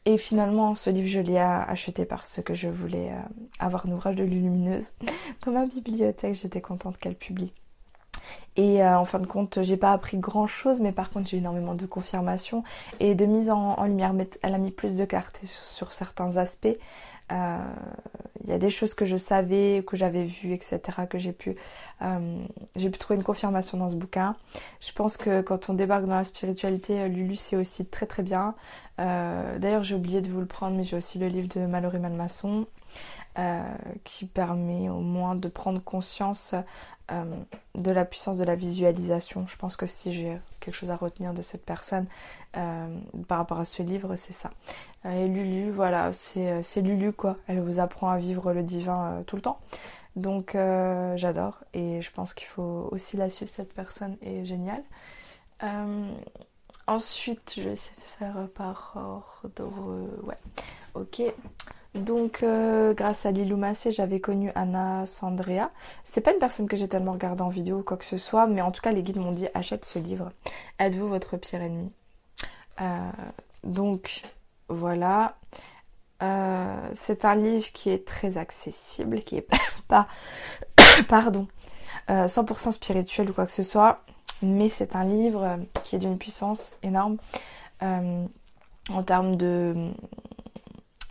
et, 0.06 0.18
finalement, 0.18 0.76
ce 0.76 0.90
livre, 0.90 1.08
je 1.08 1.20
l'ai 1.20 1.40
acheté 1.40 2.06
parce 2.06 2.42
que 2.44 2.54
je 2.54 2.70
voulais 2.70 3.12
avoir 3.60 3.86
un 3.86 3.92
ouvrage 3.92 4.16
de 4.16 4.24
lumineuse 4.24 4.92
dans 5.46 5.52
ma 5.52 5.66
bibliothèque. 5.66 6.36
J'étais 6.36 6.62
contente 6.62 6.98
qu'elle 6.98 7.16
publie. 7.16 7.54
Et 8.56 8.84
euh, 8.84 8.98
en 8.98 9.06
fin 9.06 9.20
de 9.20 9.26
compte, 9.26 9.60
j'ai 9.62 9.78
pas 9.78 9.94
appris 9.94 10.18
grand 10.18 10.48
chose, 10.48 10.82
mais 10.82 10.92
par 10.92 11.10
contre, 11.10 11.30
j'ai 11.30 11.38
énormément 11.38 11.76
de 11.76 11.86
confirmations 11.86 12.64
et 13.00 13.16
de 13.16 13.26
mise 13.26 13.50
en, 13.50 13.82
lumière. 13.86 14.14
Elle 14.42 14.54
a 14.54 14.58
mis 14.58 14.72
plus 14.72 14.98
de 14.98 15.06
clarté 15.06 15.48
sur, 15.48 15.94
certains 15.94 16.38
aspects. 16.38 16.78
Euh, 17.32 17.58
il 18.44 18.50
y 18.50 18.54
a 18.54 18.58
des 18.58 18.70
choses 18.70 18.94
que 18.94 19.06
je 19.06 19.18
savais, 19.18 19.84
que 19.86 19.96
j'avais 19.96 20.26
vues, 20.26 20.54
etc., 20.54 20.80
que 21.10 21.18
j'ai 21.18 21.34
pu, 21.34 21.56
euh, 22.02 22.38
j'ai 22.76 22.90
pu 22.90 22.98
trouver 22.98 23.18
une 23.18 23.24
confirmation 23.24 23.78
dans 23.78 23.90
ce 23.90 23.96
bouquin. 23.96 24.36
Je 24.82 24.92
pense 24.92 25.18
que 25.18 25.42
quand 25.42 25.70
on 25.70 25.74
débarque 25.74 26.06
dans 26.06 26.16
la 26.16 26.24
spiritualité, 26.24 27.08
Lulu, 27.10 27.36
c'est 27.36 27.58
aussi 27.58 27.86
très 27.86 28.06
très 28.06 28.24
bien. 28.24 28.56
D'ailleurs, 28.98 29.84
j'ai 29.84 29.96
oublié 29.96 30.22
de 30.22 30.30
vous 30.30 30.42
le 30.42 30.46
prendre, 30.46 30.76
mais 30.76 30.84
j'ai 30.84 30.98
aussi 30.98 31.20
le 31.20 31.28
livre 31.28 31.48
de 31.48 31.66
Mallory 31.66 32.00
Malmaçon. 32.00 32.68
Qui 34.04 34.26
permet 34.26 34.90
au 34.90 35.00
moins 35.00 35.36
de 35.36 35.48
prendre 35.48 35.82
conscience 35.82 36.56
euh, 37.12 37.24
de 37.76 37.92
la 37.92 38.04
puissance 38.04 38.38
de 38.38 38.44
la 38.44 38.56
visualisation. 38.56 39.48
Je 39.48 39.56
pense 39.56 39.78
que 39.78 39.86
si 39.86 40.12
j'ai 40.12 40.38
quelque 40.60 40.76
chose 40.76 40.92
à 40.92 40.96
retenir 40.96 41.34
de 41.34 41.42
cette 41.42 41.66
personne 41.66 42.06
euh, 42.58 43.00
par 43.28 43.38
rapport 43.38 43.60
à 43.60 43.66
ce 43.66 43.82
livre, 43.82 44.16
c'est 44.16 44.34
ça. 44.34 44.50
Euh, 45.06 45.26
et 45.26 45.28
Lulu, 45.28 45.72
voilà, 45.72 46.12
c'est 46.14 46.82
Lulu 46.82 47.14
quoi. 47.14 47.38
Elle 47.48 47.62
vous 47.62 47.80
apprend 47.80 48.10
à 48.10 48.18
vivre 48.18 48.52
le 48.52 48.64
divin 48.64 49.24
tout 49.26 49.38
le 49.38 49.42
temps. 49.42 49.60
Donc 50.16 50.58
j'adore 51.16 51.64
et 51.74 52.02
je 52.02 52.12
pense 52.12 52.34
qu'il 52.34 52.48
faut 52.48 52.90
aussi 52.92 53.16
la 53.16 53.30
suivre, 53.30 53.50
cette 53.50 53.74
personne 53.74 54.18
est 54.22 54.44
géniale. 54.44 54.84
ensuite, 56.86 57.54
je 57.56 57.62
vais 57.62 57.72
essayer 57.72 57.96
de 57.96 58.26
faire 58.26 58.50
par 58.54 58.94
ordre. 58.96 60.24
Ouais, 60.24 60.38
ok. 60.96 61.22
Donc, 61.96 62.44
euh, 62.44 62.94
grâce 62.94 63.26
à 63.26 63.32
Lilou 63.32 63.58
Massé, 63.58 63.92
j'avais 63.92 64.20
connu 64.20 64.52
Anna 64.54 65.06
Sandrea. 65.08 65.72
C'est 66.04 66.22
pas 66.22 66.32
une 66.32 66.40
personne 66.40 66.68
que 66.68 66.78
j'ai 66.78 66.88
tellement 66.88 67.14
regardée 67.14 67.42
en 67.42 67.50
vidéo 67.50 67.80
ou 67.80 67.84
quoi 67.84 67.98
que 67.98 68.06
ce 68.06 68.18
soit, 68.18 68.46
mais 68.46 68.62
en 68.62 68.72
tout 68.72 68.82
cas, 68.82 68.92
les 68.92 69.02
guides 69.02 69.18
m'ont 69.18 69.32
dit 69.32 69.48
achète 69.56 69.86
ce 69.86 69.98
livre. 69.98 70.30
Êtes-vous 70.78 71.08
votre 71.08 71.38
pire 71.38 71.62
ennemi? 71.62 71.92
Euh, 72.82 73.12
Donc, 73.64 74.22
voilà. 74.68 75.36
Euh, 76.22 76.90
c'est 76.94 77.26
un 77.26 77.36
livre 77.36 77.72
qui 77.74 77.90
est 77.90 78.06
très 78.06 78.38
accessible, 78.38 79.24
qui 79.24 79.38
est 79.38 79.48
pas, 79.88 80.08
pardon, 81.08 81.48
100% 82.08 82.72
spirituel 82.72 83.30
ou 83.30 83.34
quoi 83.34 83.46
que 83.46 83.52
ce 83.52 83.64
soit, 83.64 84.04
mais 84.42 84.70
c'est 84.70 84.96
un 84.96 85.04
livre 85.04 85.60
qui 85.84 85.96
est 85.96 86.00
d'une 86.00 86.18
puissance 86.18 86.74
énorme 86.82 87.18
en 87.82 89.04
termes 89.06 89.36
de 89.36 89.92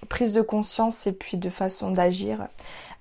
prise 0.08 0.32
de 0.32 0.42
conscience 0.42 1.06
et 1.06 1.12
puis 1.12 1.36
de 1.36 1.50
façon 1.50 1.90
d'agir. 1.90 2.48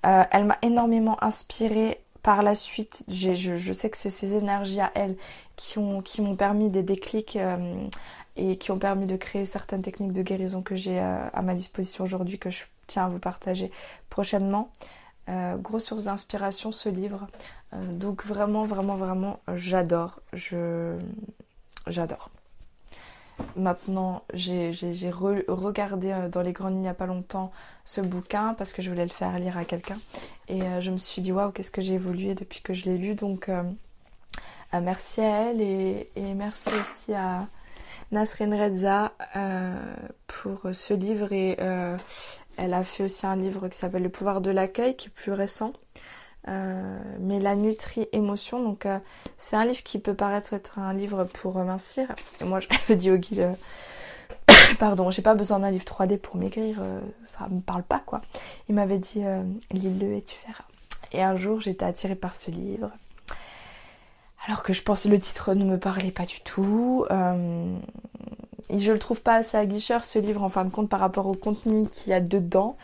Euh, 0.06 0.24
elle 0.32 0.46
m'a 0.46 0.58
énormément 0.62 1.22
inspirée 1.24 2.02
par 2.24 2.42
la 2.42 2.56
suite. 2.56 3.04
Je, 3.08 3.34
je, 3.34 3.74
sais 3.74 3.90
que 3.90 3.98
c'est 3.98 4.10
ces 4.10 4.36
énergies 4.36 4.82
à 4.82 4.92
elle 4.96 5.16
qui 5.56 5.80
m'ont 5.80 6.02
qui 6.02 6.22
permis 6.36 6.70
des 6.70 6.84
déclics 6.84 7.36
euh, 7.36 7.88
et 8.36 8.58
qui 8.58 8.72
ont 8.72 8.80
permis 8.80 9.08
de 9.08 9.16
créer 9.16 9.46
certaines 9.46 9.82
techniques 9.82 10.14
de 10.14 10.22
guérison 10.22 10.62
que 10.62 10.76
j'ai 10.76 11.00
euh, 11.00 11.28
à 11.34 11.42
ma 11.42 11.56
disposition 11.56 12.04
aujourd'hui, 12.04 12.38
que 12.38 12.50
je 12.50 12.64
tiens 12.86 13.06
à 13.06 13.10
vous 13.10 13.20
partager 13.20 13.72
prochainement. 14.10 14.70
grosse 15.58 15.86
source 15.86 16.06
d'inspiration 16.06 16.72
ce 16.72 16.90
livre. 16.90 17.28
donc 17.74 18.26
vraiment, 18.26 18.66
vraiment, 18.66 18.96
vraiment, 18.96 19.40
j'adore. 19.56 20.22
Je 20.34 20.98
j'adore. 21.88 22.30
Maintenant, 23.56 24.24
j'ai 24.34 24.72
regardé 25.12 26.12
euh, 26.12 26.30
dans 26.30 26.42
les 26.42 26.54
grandes 26.54 26.74
lignes 26.74 26.80
il 26.80 26.84
n'y 26.84 26.90
a 26.90 26.94
pas 26.94 27.06
longtemps 27.06 27.52
ce 27.86 28.02
bouquin 28.02 28.54
parce 28.56 28.74
que 28.74 28.82
je 28.82 28.90
voulais 28.90 29.06
le 29.06 29.12
faire 29.12 29.38
lire 29.40 29.58
à 29.58 29.66
quelqu'un. 29.66 30.00
Et 30.48 30.62
euh, 30.62 30.82
je 30.82 30.92
me 30.92 30.98
suis 30.98 31.22
dit, 31.22 31.32
waouh, 31.32 31.52
qu'est-ce 31.52 31.72
que 31.72 31.82
j'ai 31.82 31.94
évolué 31.94 32.36
depuis 32.36 32.62
que 32.62 32.74
je 32.74 32.86
l'ai 32.86 32.98
lu. 32.98 33.16
Donc, 33.16 33.50
euh, 33.50 33.64
merci 34.74 35.22
à 35.22 35.50
elle 35.50 35.62
et, 35.62 36.10
merci 36.36 36.70
aussi 36.80 37.14
à 37.14 37.48
Nasrin 38.12 38.56
Reza 38.58 39.12
pour 40.28 40.62
ce 40.74 40.94
livre 40.94 41.32
et, 41.32 41.58
elle 42.60 42.74
a 42.74 42.84
fait 42.84 43.04
aussi 43.04 43.28
un 43.28 43.36
livre 43.36 43.68
qui 43.68 43.78
s'appelle 43.78 44.02
Le 44.02 44.10
pouvoir 44.10 44.42
de 44.42 44.50
l'accueil, 44.50 44.96
qui 44.96 45.10
est 45.10 45.12
plus 45.12 45.32
récent. 45.32 45.74
Mais 46.48 47.40
la 47.40 47.56
nutri 47.56 48.08
émotion, 48.12 48.62
donc 48.64 48.88
c'est 49.38 49.56
un 49.56 49.66
livre 49.66 49.84
qui 49.84 50.00
peut 50.00 50.14
paraître 50.14 50.54
être 50.54 50.80
un 50.80 50.94
livre 50.94 51.26
pour 51.26 51.58
mincir. 51.64 52.08
Et 52.42 52.46
moi, 52.46 52.60
je 52.60 52.94
dis 52.94 53.12
au 53.12 53.18
guide, 53.18 53.56
pardon, 54.80 55.12
j'ai 55.12 55.22
pas 55.22 55.36
besoin 55.36 55.60
d'un 55.60 55.72
livre 55.72 55.86
3D 55.86 56.18
pour 56.18 56.36
maigrir, 56.36 56.82
ça 57.28 57.48
me 57.50 57.62
parle 57.62 57.84
pas 57.84 58.02
quoi. 58.06 58.22
Il 58.70 58.76
m'avait 58.76 59.00
dit, 59.00 59.24
lis-le 59.72 60.14
et 60.16 60.22
tu 60.22 60.38
verras. 60.46 60.64
Et 61.12 61.24
un 61.24 61.36
jour, 61.38 61.62
j'étais 61.62 61.86
attirée 61.86 62.16
par 62.16 62.36
ce 62.36 62.52
livre. 62.52 62.92
Alors 64.46 64.64
que 64.64 64.72
je 64.72 64.82
pensais 64.82 65.10
le 65.10 65.20
titre 65.20 65.54
ne 65.54 65.66
me 65.66 65.78
parlait 65.78 66.12
pas 66.12 66.26
du 66.26 66.40
tout. 66.42 67.06
Euh, 68.72 68.78
je 68.78 68.92
le 68.92 69.00
trouve 69.00 69.22
pas 69.22 69.36
assez 69.36 69.58
aguicheur 69.58 70.06
ce 70.06 70.20
livre 70.20 70.44
en 70.44 70.50
fin 70.50 70.66
de 70.66 70.70
compte 70.70 70.90
par 70.90 71.00
rapport 71.00 71.28
au 71.28 71.34
contenu 71.34 71.88
qu'il 71.90 72.12
y 72.12 72.14
a 72.14 72.22
dedans. 72.22 72.78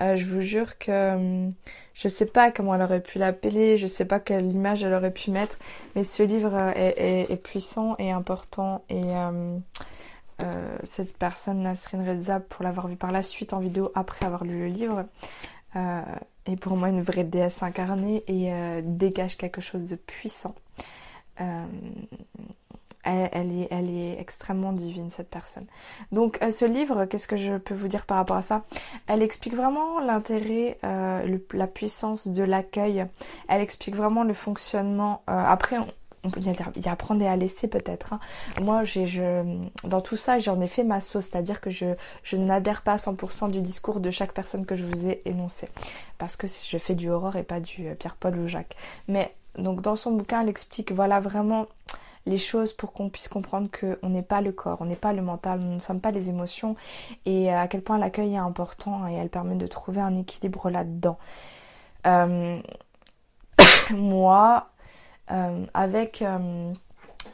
Euh, 0.00 0.16
je 0.16 0.24
vous 0.24 0.40
jure 0.40 0.78
que 0.78 0.90
euh, 0.90 1.48
je 1.94 2.08
sais 2.08 2.26
pas 2.26 2.50
comment 2.50 2.74
elle 2.74 2.82
aurait 2.82 3.02
pu 3.02 3.18
l'appeler, 3.18 3.76
je 3.76 3.86
sais 3.86 4.04
pas 4.04 4.20
quelle 4.20 4.46
image 4.46 4.84
elle 4.84 4.94
aurait 4.94 5.12
pu 5.12 5.30
mettre, 5.30 5.58
mais 5.96 6.04
ce 6.04 6.22
livre 6.22 6.56
est, 6.76 7.42
puissant 7.42 7.96
et 7.98 8.12
important 8.12 8.84
et 8.88 9.02
cette 10.84 11.16
personne, 11.18 11.62
Nasrin 11.62 12.04
Reza, 12.04 12.38
pour 12.38 12.62
l'avoir 12.62 12.86
vu 12.86 12.94
par 12.94 13.10
la 13.10 13.24
suite 13.24 13.52
en 13.52 13.58
vidéo 13.58 13.90
après 13.96 14.24
avoir 14.26 14.44
lu 14.44 14.60
le 14.60 14.68
livre, 14.68 15.06
est 15.74 16.56
pour 16.60 16.76
moi 16.76 16.88
une 16.88 17.02
vraie 17.02 17.24
déesse 17.24 17.64
incarnée 17.64 18.22
et 18.28 18.52
dégage 18.82 19.36
quelque 19.36 19.60
chose 19.60 19.82
de 19.82 19.96
puissant. 19.96 20.54
Euh, 23.06 23.28
elle, 23.32 23.52
est, 23.90 24.20
extrêmement 24.20 24.72
divine, 24.72 25.08
cette 25.08 25.30
personne. 25.30 25.66
Donc, 26.12 26.38
euh, 26.42 26.50
ce 26.50 26.64
livre, 26.64 27.04
qu'est-ce 27.06 27.28
que 27.28 27.36
je 27.36 27.56
peux 27.56 27.74
vous 27.74 27.88
dire 27.88 28.04
par 28.04 28.16
rapport 28.16 28.36
à 28.36 28.42
ça? 28.42 28.64
Elle 29.06 29.22
explique 29.22 29.54
vraiment 29.54 30.00
l'intérêt, 30.00 30.78
euh, 30.84 31.38
la 31.52 31.66
puissance 31.66 32.28
de 32.28 32.42
l'accueil. 32.42 33.06
Elle 33.48 33.60
explique 33.60 33.94
vraiment 33.94 34.24
le 34.24 34.34
fonctionnement. 34.34 35.22
après, 35.26 35.76
on, 36.24 36.30
peut 36.30 36.40
y 36.40 36.88
apprendre 36.88 37.22
et 37.22 37.28
à 37.28 37.36
laisser 37.36 37.68
peut-être. 37.68 38.12
Hein. 38.12 38.20
Moi, 38.60 38.82
dans 39.84 40.00
tout 40.00 40.16
ça, 40.16 40.38
j'en 40.38 40.60
ai 40.60 40.66
fait 40.66 40.84
ma 40.84 41.00
sauce, 41.00 41.26
c'est-à-dire 41.26 41.60
que 41.60 41.70
je, 41.70 41.86
je 42.24 42.36
n'adhère 42.36 42.82
pas 42.82 42.92
à 42.92 42.96
100% 42.96 43.50
du 43.50 43.62
discours 43.62 44.00
de 44.00 44.10
chaque 44.10 44.32
personne 44.32 44.66
que 44.66 44.76
je 44.76 44.84
vous 44.84 45.06
ai 45.06 45.22
énoncé, 45.24 45.68
parce 46.18 46.36
que 46.36 46.46
je 46.46 46.78
fais 46.78 46.94
du 46.94 47.08
Aurore 47.08 47.36
et 47.36 47.44
pas 47.44 47.60
du 47.60 47.94
Pierre-Paul 47.98 48.36
ou 48.36 48.48
Jacques. 48.48 48.76
Mais 49.06 49.34
donc 49.56 49.80
dans 49.80 49.96
son 49.96 50.12
bouquin, 50.12 50.42
elle 50.42 50.48
explique 50.48 50.92
voilà 50.92 51.20
vraiment 51.20 51.66
les 52.28 52.38
choses 52.38 52.72
pour 52.72 52.92
qu'on 52.92 53.08
puisse 53.08 53.28
comprendre 53.28 53.68
qu'on 53.70 54.08
n'est 54.08 54.22
pas 54.22 54.40
le 54.40 54.52
corps, 54.52 54.78
on 54.80 54.84
n'est 54.84 54.96
pas 54.96 55.12
le 55.12 55.22
mental, 55.22 55.60
nous 55.60 55.74
ne 55.74 55.80
sommes 55.80 56.00
pas 56.00 56.10
les 56.10 56.28
émotions 56.28 56.76
et 57.24 57.52
à 57.52 57.66
quel 57.68 57.82
point 57.82 57.98
l'accueil 57.98 58.34
est 58.34 58.38
important 58.38 59.08
et 59.08 59.14
elle 59.14 59.30
permet 59.30 59.56
de 59.56 59.66
trouver 59.66 60.00
un 60.00 60.14
équilibre 60.14 60.70
là-dedans. 60.70 61.18
Euh, 62.06 62.60
moi, 63.90 64.68
euh, 65.30 65.64
avec 65.74 66.22
euh, 66.22 66.72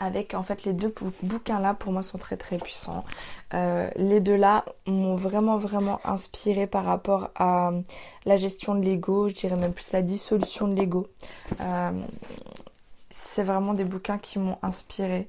en 0.00 0.42
fait 0.42 0.64
les 0.64 0.72
deux 0.72 0.92
bouquins 1.22 1.61
là 1.61 1.74
pour 1.74 1.92
moi 1.92 2.02
sont 2.02 2.18
très 2.18 2.37
très 2.37 2.59
puissants. 2.59 3.04
Euh, 3.52 3.90
les 3.96 4.20
deux 4.20 4.37
là 4.37 4.64
m'ont 4.87 5.16
vraiment 5.16 5.59
vraiment 5.59 6.00
inspiré 6.04 6.66
par 6.66 6.85
rapport 6.85 7.30
à 7.35 7.72
la 8.26 8.37
gestion 8.37 8.76
de 8.76 8.85
l'ego, 8.85 9.28
je 9.28 9.35
dirais 9.35 9.57
même 9.57 9.72
plus 9.72 9.92
la 9.92 10.02
dissolution 10.02 10.68
de 10.68 10.74
l'ego. 10.74 11.09
Euh, 13.14 13.35
c'est 13.35 13.42
vraiment 13.42 13.74
des 13.74 13.85
bouquins 13.85 14.18
qui 14.18 14.38
m'ont 14.38 14.59
inspiré. 14.62 15.29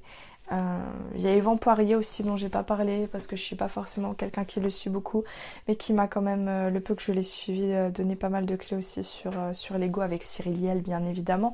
Euh, 0.52 0.78
il 1.16 1.22
y 1.22 1.26
a 1.26 1.34
Yvan 1.34 1.56
Poirier 1.56 1.96
aussi 1.96 2.22
dont 2.22 2.36
j'ai 2.36 2.48
pas 2.48 2.62
parlé 2.62 3.08
parce 3.08 3.26
que 3.26 3.34
je 3.34 3.42
suis 3.42 3.56
pas 3.56 3.68
forcément 3.68 4.14
quelqu'un 4.14 4.44
qui 4.44 4.60
le 4.60 4.70
suit 4.70 4.90
beaucoup, 4.90 5.24
mais 5.66 5.76
qui 5.76 5.92
m'a 5.92 6.06
quand 6.06 6.22
même, 6.22 6.68
le 6.72 6.80
peu 6.80 6.94
que 6.94 7.02
je 7.02 7.10
l'ai 7.12 7.22
suivi, 7.22 7.74
donné 7.92 8.14
pas 8.14 8.28
mal 8.28 8.46
de 8.46 8.54
clés 8.54 8.76
aussi 8.76 9.02
sur, 9.02 9.32
sur 9.52 9.76
l'ego 9.76 10.02
avec 10.02 10.22
Cyril 10.22 10.62
Liel 10.62 10.82
bien 10.82 11.04
évidemment. 11.04 11.52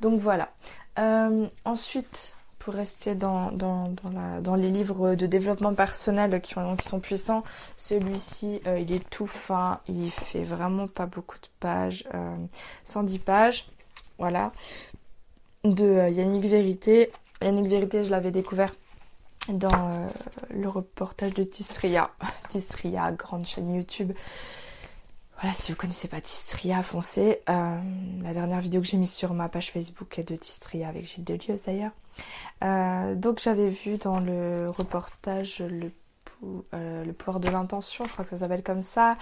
Donc 0.00 0.20
voilà. 0.20 0.50
ensuite, 1.64 2.36
pour 2.64 2.72
rester 2.72 3.14
dans, 3.14 3.50
les 4.56 4.70
livres 4.70 5.14
de 5.14 5.26
développement 5.26 5.74
personnel 5.74 6.40
qui, 6.40 6.54
sont 6.54 6.98
puissants, 6.98 7.44
celui-ci, 7.76 8.62
euh, 8.66 8.78
il 8.78 8.90
est 8.90 9.10
tout 9.10 9.26
fin, 9.26 9.80
il 9.86 10.10
fait 10.10 10.44
vraiment 10.44 10.88
pas 10.88 11.04
beaucoup 11.04 11.36
de 11.36 11.48
pages, 11.60 12.08
110 12.84 13.16
euh, 13.16 13.18
pages, 13.22 13.68
voilà, 14.18 14.52
de 15.64 15.84
euh, 15.84 16.08
Yannick 16.10 16.44
Vérité. 16.44 17.10
Yannick 17.42 17.66
Vérité, 17.66 18.04
je 18.04 18.10
l'avais 18.10 18.30
découvert 18.30 18.74
dans 19.48 20.08
le 20.50 20.68
reportage 20.68 21.34
de 21.34 21.44
Tistria. 21.44 22.10
Tistria, 22.48 23.12
grande 23.12 23.44
chaîne 23.44 23.74
YouTube. 23.74 24.12
Voilà, 25.40 25.54
si 25.54 25.72
vous 25.72 25.76
connaissez 25.76 26.08
pas 26.08 26.20
Tistria, 26.22 26.82
foncez. 26.82 27.40
la 27.46 28.32
dernière 28.32 28.60
vidéo 28.60 28.80
que 28.80 28.86
j'ai 28.86 28.96
mise 28.96 29.12
sur 29.12 29.34
ma 29.34 29.50
page 29.50 29.70
Facebook 29.72 30.18
est 30.18 30.26
de 30.26 30.36
Tistria 30.36 30.88
avec 30.88 31.04
Gilles 31.04 31.24
Delieuse 31.24 31.62
d'ailleurs. 31.66 31.90
Euh, 32.62 33.14
donc 33.14 33.40
j'avais 33.40 33.68
vu 33.68 33.96
dans 33.96 34.20
le 34.20 34.70
reportage 34.70 35.60
le, 35.60 35.90
euh, 36.74 37.12
pouvoir 37.12 37.40
de 37.40 37.50
l'intention, 37.50 38.04
je 38.04 38.12
crois 38.12 38.24
que 38.24 38.30
ça 38.30 38.38
s'appelle 38.38 38.62
comme 38.62 38.80
ça, 38.80 39.16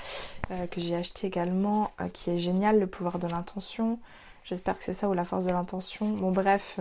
euh, 0.50 0.66
que 0.66 0.81
j'ai 0.81 0.94
acheté 0.94 1.26
également, 1.26 1.92
qui 2.12 2.31
est 2.31 2.38
génial, 2.38 2.78
le 2.78 2.87
pouvoir 2.87 3.18
de 3.18 3.26
l'intention. 3.26 3.98
J'espère 4.44 4.78
que 4.78 4.85
c'est 4.85 4.92
ça 4.92 5.09
ou 5.09 5.12
la 5.12 5.24
force 5.24 5.44
de 5.44 5.50
l'intention. 5.50 6.09
Bon 6.09 6.33
bref, 6.33 6.78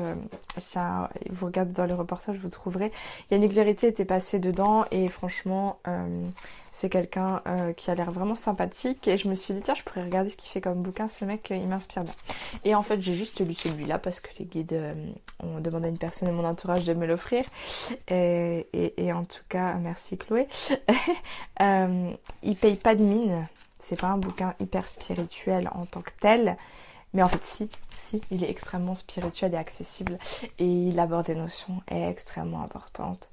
ça, 0.57 1.09
vous 1.29 1.45
regardez 1.45 1.73
dans 1.73 1.85
les 1.85 1.93
reportages, 1.93 2.37
vous 2.37 2.49
trouverez. 2.49 2.91
Yannick 3.29 3.51
Vérité 3.51 3.87
était 3.87 4.05
passé 4.05 4.39
dedans 4.39 4.85
et 4.91 5.07
franchement, 5.07 5.79
c'est 6.71 6.89
quelqu'un 6.89 7.41
euh, 7.47 7.73
qui 7.73 7.91
a 7.91 7.95
l'air 7.95 8.11
vraiment 8.11 8.35
sympathique. 8.35 9.07
Et 9.07 9.17
je 9.17 9.27
me 9.27 9.35
suis 9.35 9.53
dit 9.53 9.61
tiens 9.61 9.73
je 9.73 9.83
pourrais 9.83 10.03
regarder 10.03 10.29
ce 10.29 10.37
qu'il 10.37 10.49
fait 10.49 10.61
comme 10.61 10.81
bouquin. 10.81 11.07
Ce 11.07 11.25
mec 11.25 11.51
euh, 11.51 11.55
il 11.55 11.67
m'inspire 11.67 12.03
bien. 12.03 12.13
Et 12.63 12.75
en 12.75 12.81
fait 12.81 13.01
j'ai 13.01 13.13
juste 13.13 13.45
lu 13.45 13.53
celui-là 13.53 13.99
parce 13.99 14.21
que 14.21 14.29
les 14.39 14.45
guides 14.45 14.73
euh, 14.73 14.93
ont 15.43 15.59
demandé 15.59 15.87
à 15.87 15.89
une 15.89 15.97
personne 15.97 16.29
de 16.29 16.33
mon 16.33 16.45
entourage 16.45 16.85
de 16.85 16.93
me 16.93 17.05
l'offrir. 17.05 17.43
Et, 18.07 18.65
en 19.13 19.25
tout 19.25 19.43
cas 19.49 19.73
merci 19.73 20.17
Chloé. 20.17 20.47
Il 21.59 22.55
paye 22.55 22.75
pas 22.75 22.95
de 22.95 23.03
mine. 23.03 23.47
C'est 23.77 23.99
pas 23.99 24.07
un 24.07 24.17
bouquin 24.17 24.53
hyper 24.59 24.87
spirituel 24.87 25.69
en 25.73 25.85
tant 25.85 26.01
que 26.01 26.11
tel 26.19 26.55
mais 27.13 27.23
en 27.23 27.29
fait 27.29 27.43
si 27.43 27.69
si 27.97 28.21
il 28.31 28.43
est 28.43 28.49
extrêmement 28.49 28.95
spirituel 28.95 29.53
et 29.53 29.57
accessible 29.57 30.17
et 30.59 30.65
il 30.65 30.99
aborde 30.99 31.27
des 31.27 31.35
notions 31.35 31.81
extrêmement 31.87 32.63
importantes 32.63 33.29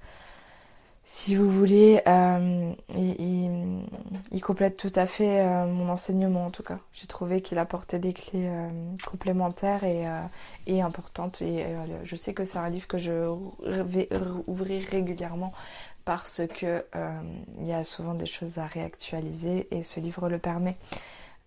si 1.11 1.35
vous 1.35 1.51
voulez, 1.51 2.03
euh, 2.07 2.71
il, 2.95 4.43
complète 4.43 4.77
tout 4.77 4.93
à 4.95 5.07
fait 5.07 5.41
euh, 5.41 5.65
mon 5.65 5.89
enseignement 5.89 6.45
en 6.45 6.51
tout 6.51 6.63
cas. 6.63 6.81
J'ai 6.93 7.07
trouvé 7.07 7.41
qu'il 7.41 7.57
apportait 7.57 7.99
des 7.99 8.13
clés 8.13 8.47
euh, 8.47 8.69
complémentaires 9.07 9.85
et, 9.85 10.83
importantes. 10.83 11.41
Et 11.41 11.65
je 12.05 12.15
sais 12.15 12.35
que 12.35 12.45
c'est 12.45 12.59
un 12.59 12.69
livre 12.69 12.87
que 12.87 12.99
je 12.99 13.11
vais 13.65 14.11
ouvrir 14.47 14.87
régulièrement 14.87 15.55
parce 16.05 16.43
que 16.47 16.85
il 17.59 17.67
y 17.67 17.73
a 17.73 17.85
souvent 17.85 18.13
des 18.13 18.27
choses 18.27 18.59
à 18.59 18.67
réactualiser 18.67 19.67
et 19.71 19.83
ce 19.83 20.01
livre 20.01 20.29
le 20.29 20.39
permet 20.39 20.77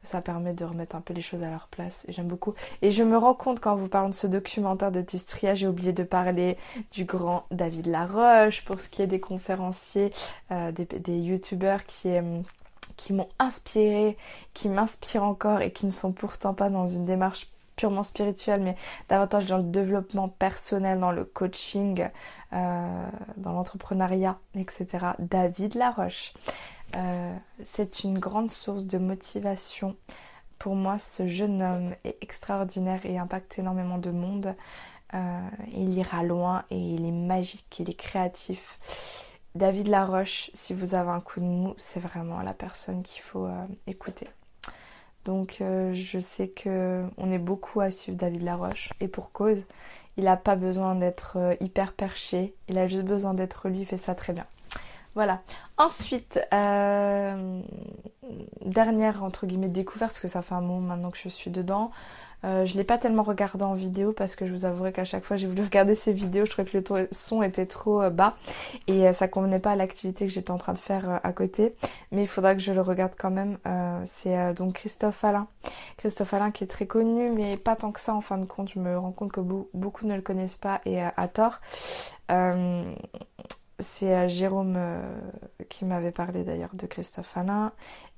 ça 0.03 0.21
permet 0.21 0.53
de 0.53 0.65
remettre 0.65 0.95
un 0.95 1.01
peu 1.01 1.13
les 1.13 1.21
choses 1.21 1.43
à 1.43 1.49
leur 1.49 1.67
place 1.67 2.05
j'aime 2.11 2.27
beaucoup. 2.27 2.53
Et 2.81 2.91
je 2.91 3.03
me 3.03 3.17
rends 3.17 3.33
compte 3.33 3.59
quand 3.59 3.75
vous 3.75 3.87
parlez 3.87 4.09
de 4.09 4.15
ce 4.15 4.27
documentaire 4.27 4.91
de 4.91 5.01
Tistria, 5.01 5.53
j'ai 5.53 5.67
oublié 5.67 5.93
de 5.93 6.03
parler 6.03 6.57
du 6.91 7.05
grand 7.05 7.45
David 7.51 7.87
Laroche 7.87 8.63
pour 8.65 8.79
ce 8.79 8.89
qui 8.89 9.01
est 9.01 9.07
des 9.07 9.19
conférenciers, 9.19 10.11
euh, 10.51 10.71
des, 10.71 11.19
youtubeurs 11.19 11.85
qui, 11.85 12.09
euh, 12.09 12.41
qui 12.97 13.13
m'ont 13.13 13.29
inspiré, 13.39 14.17
qui 14.53 14.69
m'inspirent 14.69 15.23
encore 15.23 15.61
et 15.61 15.71
qui 15.71 15.85
ne 15.85 15.91
sont 15.91 16.11
pourtant 16.11 16.53
pas 16.53 16.69
dans 16.69 16.87
une 16.87 17.05
démarche 17.05 17.47
purement 17.75 18.03
spirituelle 18.03 18.61
mais 18.61 18.75
davantage 19.09 19.45
dans 19.47 19.57
le 19.57 19.63
développement 19.63 20.27
personnel, 20.27 20.99
dans 20.99 21.11
le 21.11 21.25
coaching, 21.25 22.07
euh, 22.53 23.05
dans 23.37 23.53
l'entrepreneuriat, 23.53 24.37
etc. 24.55 24.87
David 25.19 25.75
Laroche. 25.75 26.33
Euh, 26.95 27.36
c'est 27.63 28.04
une 28.04 28.19
grande 28.19 28.51
source 28.51 28.86
de 28.86 28.97
motivation. 28.97 29.95
Pour 30.60 30.75
moi, 30.75 30.99
ce 30.99 31.27
jeune 31.27 31.62
homme 31.62 31.95
est 32.04 32.17
extraordinaire 32.21 33.06
et 33.06 33.17
impacte 33.17 33.58
énormément 33.60 33.97
de 33.97 34.12
monde. 34.12 34.56
Euh, 35.13 35.49
il 35.73 35.97
ira 35.97 36.23
loin 36.23 36.63
et 36.69 36.77
il 36.77 37.06
est 37.06 37.12
magique, 37.12 37.80
il 37.80 37.89
est 37.89 37.99
créatif. 37.99 38.80
David 39.56 39.88
Laroche, 39.88 40.49
si 40.54 40.73
vous 40.73 40.95
avez 40.95 41.10
un 41.10 41.19
coup 41.19 41.41
de 41.41 41.45
mou, 41.45 41.73
c'est 41.77 41.99
vraiment 41.99 42.41
la 42.41 42.54
personne 42.54 43.04
qu'il 43.04 43.21
faut 43.21 43.45
euh, 43.45 43.65
écouter. 43.88 44.27
Donc 45.25 45.58
je 45.60 46.19
sais 46.19 46.47
que 46.47 47.06
on 47.17 47.32
est 47.32 47.38
beaucoup 47.38 47.80
à 47.80 47.91
suivre 47.91 48.17
David 48.17 48.41
Laroche 48.41 48.89
et 49.01 49.08
pour 49.08 49.32
cause, 49.32 49.65
il 50.17 50.23
n'a 50.23 50.36
pas 50.36 50.56
besoin 50.56 50.95
d'être 50.95 51.38
hyper 51.60 51.93
perché, 51.93 52.56
il 52.67 52.80
a 52.80 52.88
juste 52.88 53.04
besoin 53.04 53.36
d'être 53.36 53.69
lui, 53.69 53.82
il 53.82 53.86
fait 53.86 53.97
ça 53.97 54.15
très 54.15 54.34
bien. 54.34 54.47
Voilà. 55.13 55.41
Ensuite, 55.78 56.39
euh, 56.54 57.62
dernière 58.65 59.24
entre 59.24 59.45
guillemets 59.45 59.67
découverte, 59.67 60.12
parce 60.12 60.21
que 60.21 60.28
ça 60.28 60.41
fait 60.41 60.56
un 60.56 60.62
moment 60.62 60.80
maintenant 60.80 61.12
que 61.12 61.17
je 61.17 61.30
suis 61.30 61.52
dedans. 61.52 61.91
Euh, 62.43 62.65
je 62.65 62.76
l'ai 62.76 62.84
pas 62.84 62.97
tellement 62.97 63.21
regardé 63.21 63.63
en 63.63 63.76
vidéo 63.76 64.13
parce 64.13 64.36
que 64.36 64.47
je 64.47 64.52
vous 64.52 64.65
avouerai 64.65 64.91
qu'à 64.91 65.04
chaque 65.04 65.24
fois 65.24 65.38
j'ai 65.38 65.45
voulu 65.45 65.62
regarder 65.63 65.93
ces 65.93 66.12
vidéos, 66.12 66.45
je 66.45 66.52
trouvais 66.52 66.67
que 66.67 66.78
le 66.78 67.08
son 67.12 67.43
était 67.43 67.67
trop 67.67 68.02
euh, 68.02 68.10
bas 68.10 68.36
et 68.88 69.13
ça 69.13 69.28
convenait 69.28 69.60
pas 69.60 69.71
à 69.71 69.76
l'activité 69.76 70.26
que 70.26 70.32
j'étais 70.32 70.50
en 70.50 70.58
train 70.58 70.74
de 70.74 70.80
faire 70.80 71.19
à 71.24 71.34
côté. 71.34 71.76
Mais 72.12 72.24
il 72.24 72.28
faudra 72.28 72.56
que 72.56 72.62
je 72.62 72.71
le 72.71 72.82
regarde 72.82 73.13
quand 73.17 73.32
même. 73.32 73.58
c'est 74.06 74.54
donc 74.56 74.74
Christophe 74.74 75.24
Alain. 75.24 75.47
Christophe 75.97 76.34
Alain 76.34 76.52
qui 76.52 76.63
est 76.63 76.67
très 76.67 76.88
connu 76.88 77.30
mais 77.32 77.58
pas 77.58 77.76
tant 77.76 77.91
que 77.91 78.00
ça 78.00 78.15
en 78.15 78.21
fin 78.21 78.38
de 78.38 78.45
compte. 78.45 78.69
Je 78.69 78.80
me 78.80 78.97
rends 78.97 79.12
compte 79.12 79.32
que 79.32 79.41
beaucoup 79.41 80.08
ne 80.08 80.15
le 80.15 80.21
connaissent 80.21 80.58
pas 80.58 80.82
et 80.86 81.02
à 81.02 81.28
tort. 81.28 81.60
C'est 83.81 84.29
Jérôme 84.29 84.77
qui 85.69 85.85
m'avait 85.85 86.11
parlé 86.11 86.43
d'ailleurs 86.43 86.73
de 86.73 86.85
Christophe 86.85 87.35
Alain 87.35 87.71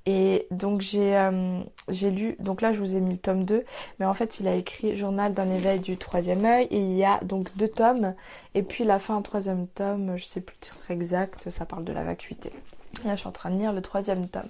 et 0.06 0.46
donc 0.50 0.82
euh, 0.94 1.60
j'ai 1.88 2.10
lu, 2.10 2.36
donc 2.38 2.60
là 2.60 2.72
je 2.72 2.78
vous 2.78 2.96
ai 2.96 3.00
mis 3.00 3.12
le 3.12 3.18
tome 3.18 3.44
2, 3.44 3.64
mais 3.98 4.06
en 4.06 4.12
fait 4.12 4.38
il 4.38 4.46
a 4.46 4.54
écrit 4.54 4.96
Journal 4.96 5.32
d'un 5.32 5.50
éveil 5.50 5.80
du 5.80 5.96
troisième 5.96 6.44
œil 6.44 6.66
et 6.70 6.78
il 6.78 6.94
y 6.94 7.04
a 7.04 7.20
donc 7.20 7.56
deux 7.56 7.68
tomes 7.68 8.14
et 8.54 8.62
puis 8.62 8.84
la 8.84 8.98
fin 8.98 9.20
troisième 9.22 9.66
tome, 9.66 10.16
je 10.16 10.24
sais 10.24 10.42
plus 10.42 10.56
le 10.60 10.66
titre 10.66 10.90
exact, 10.90 11.48
ça 11.48 11.64
parle 11.64 11.84
de 11.84 11.92
la 11.92 12.04
vacuité. 12.04 12.52
Là 13.06 13.14
je 13.14 13.20
suis 13.20 13.28
en 13.28 13.32
train 13.32 13.50
de 13.50 13.58
lire 13.58 13.72
le 13.72 13.80
troisième 13.80 14.28
tome. 14.28 14.48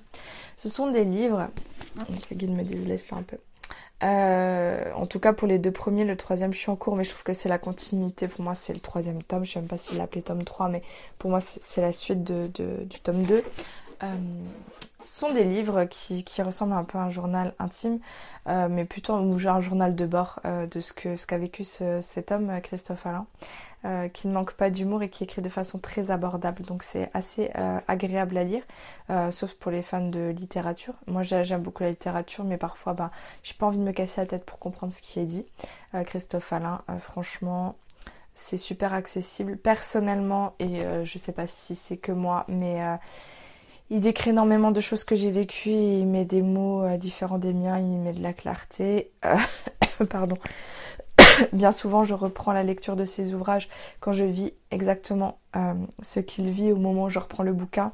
Ce 0.56 0.68
sont 0.68 0.90
des 0.90 1.04
livres, 1.04 1.48
donc 1.96 2.30
les 2.30 2.36
guides 2.36 2.56
me 2.56 2.64
disent 2.64 2.88
laisse-le 2.88 3.16
un 3.16 3.22
peu. 3.22 3.38
Euh, 4.04 4.92
en 4.94 5.06
tout 5.06 5.18
cas 5.18 5.32
pour 5.32 5.48
les 5.48 5.58
deux 5.58 5.70
premiers, 5.70 6.04
le 6.04 6.16
troisième 6.16 6.52
je 6.52 6.58
suis 6.58 6.70
en 6.70 6.76
cours 6.76 6.94
mais 6.94 7.04
je 7.04 7.10
trouve 7.10 7.22
que 7.22 7.32
c'est 7.32 7.48
la 7.48 7.58
continuité, 7.58 8.28
pour 8.28 8.42
moi 8.42 8.54
c'est 8.54 8.74
le 8.74 8.80
troisième 8.80 9.22
tome, 9.22 9.44
je 9.46 9.52
sais 9.52 9.60
même 9.60 9.68
pas 9.68 9.78
s'il 9.78 9.96
l'appelait 9.96 10.20
tome 10.20 10.44
3 10.44 10.68
mais 10.68 10.82
pour 11.18 11.30
moi 11.30 11.40
c'est 11.40 11.80
la 11.80 11.92
suite 11.92 12.22
du 12.24 13.00
tome 13.02 13.22
2. 13.22 13.42
Euh, 14.02 14.06
sont 15.04 15.32
des 15.32 15.44
livres 15.44 15.84
qui, 15.84 16.24
ressemblent 16.42 16.72
un 16.74 16.84
peu 16.84 16.98
à 16.98 17.02
un 17.02 17.10
journal 17.10 17.54
intime, 17.58 18.00
euh, 18.48 18.68
mais 18.68 18.84
plutôt 18.84 19.14
un 19.14 19.60
journal 19.60 19.94
de 19.94 20.06
bord 20.06 20.40
euh, 20.44 20.66
de 20.66 20.80
ce 20.80 20.92
qu'a 20.92 21.16
ce 21.16 21.26
qu'a 21.26 21.38
vécu 21.38 21.64
cet 21.64 22.32
homme, 22.32 22.60
Christophe 22.62 23.06
Alain, 23.06 23.26
euh, 23.84 24.08
qui 24.08 24.28
ne 24.28 24.32
manque 24.32 24.54
pas 24.54 24.70
d'humour 24.70 25.02
et 25.02 25.08
qui 25.08 25.24
écrit 25.24 25.42
de 25.42 25.48
façon 25.48 25.78
très 25.78 26.10
abordable. 26.10 26.62
Donc 26.64 26.82
c'est 26.82 27.10
assez 27.14 27.50
agréable 27.86 28.36
à 28.36 28.44
lire, 28.44 28.62
sauf 29.30 29.54
pour 29.54 29.70
les 29.70 29.82
fans 29.82 30.08
de 30.08 30.30
littérature. 30.36 30.94
Moi 31.06 31.22
j'aime 31.22 31.62
beaucoup 31.62 31.82
la 31.82 31.90
littérature, 31.90 32.44
mais 32.44 32.56
parfois 32.56 32.94
ben, 32.94 33.10
j'ai 33.42 33.54
pas 33.54 33.66
envie 33.66 33.78
de 33.78 33.84
me 33.84 33.92
casser 33.92 34.20
la 34.20 34.26
tête 34.26 34.44
pour 34.44 34.58
comprendre 34.58 34.92
ce 34.92 35.02
qui 35.02 35.20
est 35.20 35.26
dit. 35.26 35.46
Christophe 36.06 36.52
Alain, 36.52 36.82
franchement, 36.98 37.76
c'est 38.34 38.56
super 38.56 38.92
accessible. 38.92 39.56
Personnellement, 39.56 40.54
et 40.58 40.82
je 41.04 41.18
sais 41.18 41.32
pas 41.32 41.46
si 41.46 41.74
c'est 41.74 41.96
que 41.96 42.12
moi, 42.12 42.44
mais 42.48 42.80
il 43.94 44.00
décrit 44.00 44.30
énormément 44.30 44.72
de 44.72 44.80
choses 44.80 45.04
que 45.04 45.14
j'ai 45.14 45.30
vécues, 45.30 45.70
il 45.70 46.08
met 46.08 46.24
des 46.24 46.42
mots 46.42 46.82
euh, 46.82 46.96
différents 46.96 47.38
des 47.38 47.52
miens, 47.52 47.78
il 47.78 48.00
met 48.00 48.12
de 48.12 48.20
la 48.20 48.32
clarté. 48.32 49.12
Euh, 49.24 49.36
pardon. 50.10 50.36
Bien 51.52 51.70
souvent, 51.70 52.02
je 52.02 52.12
reprends 52.12 52.50
la 52.50 52.64
lecture 52.64 52.96
de 52.96 53.04
ses 53.04 53.34
ouvrages 53.34 53.68
quand 54.00 54.10
je 54.10 54.24
vis 54.24 54.52
exactement 54.72 55.38
euh, 55.54 55.74
ce 56.02 56.18
qu'il 56.18 56.50
vit 56.50 56.72
au 56.72 56.76
moment 56.76 57.04
où 57.04 57.08
je 57.08 57.20
reprends 57.20 57.44
le 57.44 57.52
bouquin. 57.52 57.92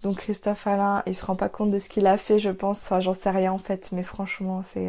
Donc 0.00 0.20
Christophe 0.20 0.66
Alain, 0.66 1.02
il 1.04 1.14
se 1.14 1.26
rend 1.26 1.36
pas 1.36 1.50
compte 1.50 1.70
de 1.70 1.76
ce 1.76 1.90
qu'il 1.90 2.06
a 2.06 2.16
fait, 2.16 2.38
je 2.38 2.50
pense. 2.50 2.90
J'en 3.00 3.12
sais 3.12 3.30
rien 3.30 3.52
en 3.52 3.58
fait, 3.58 3.90
mais 3.92 4.02
franchement, 4.02 4.62
c'est, 4.62 4.88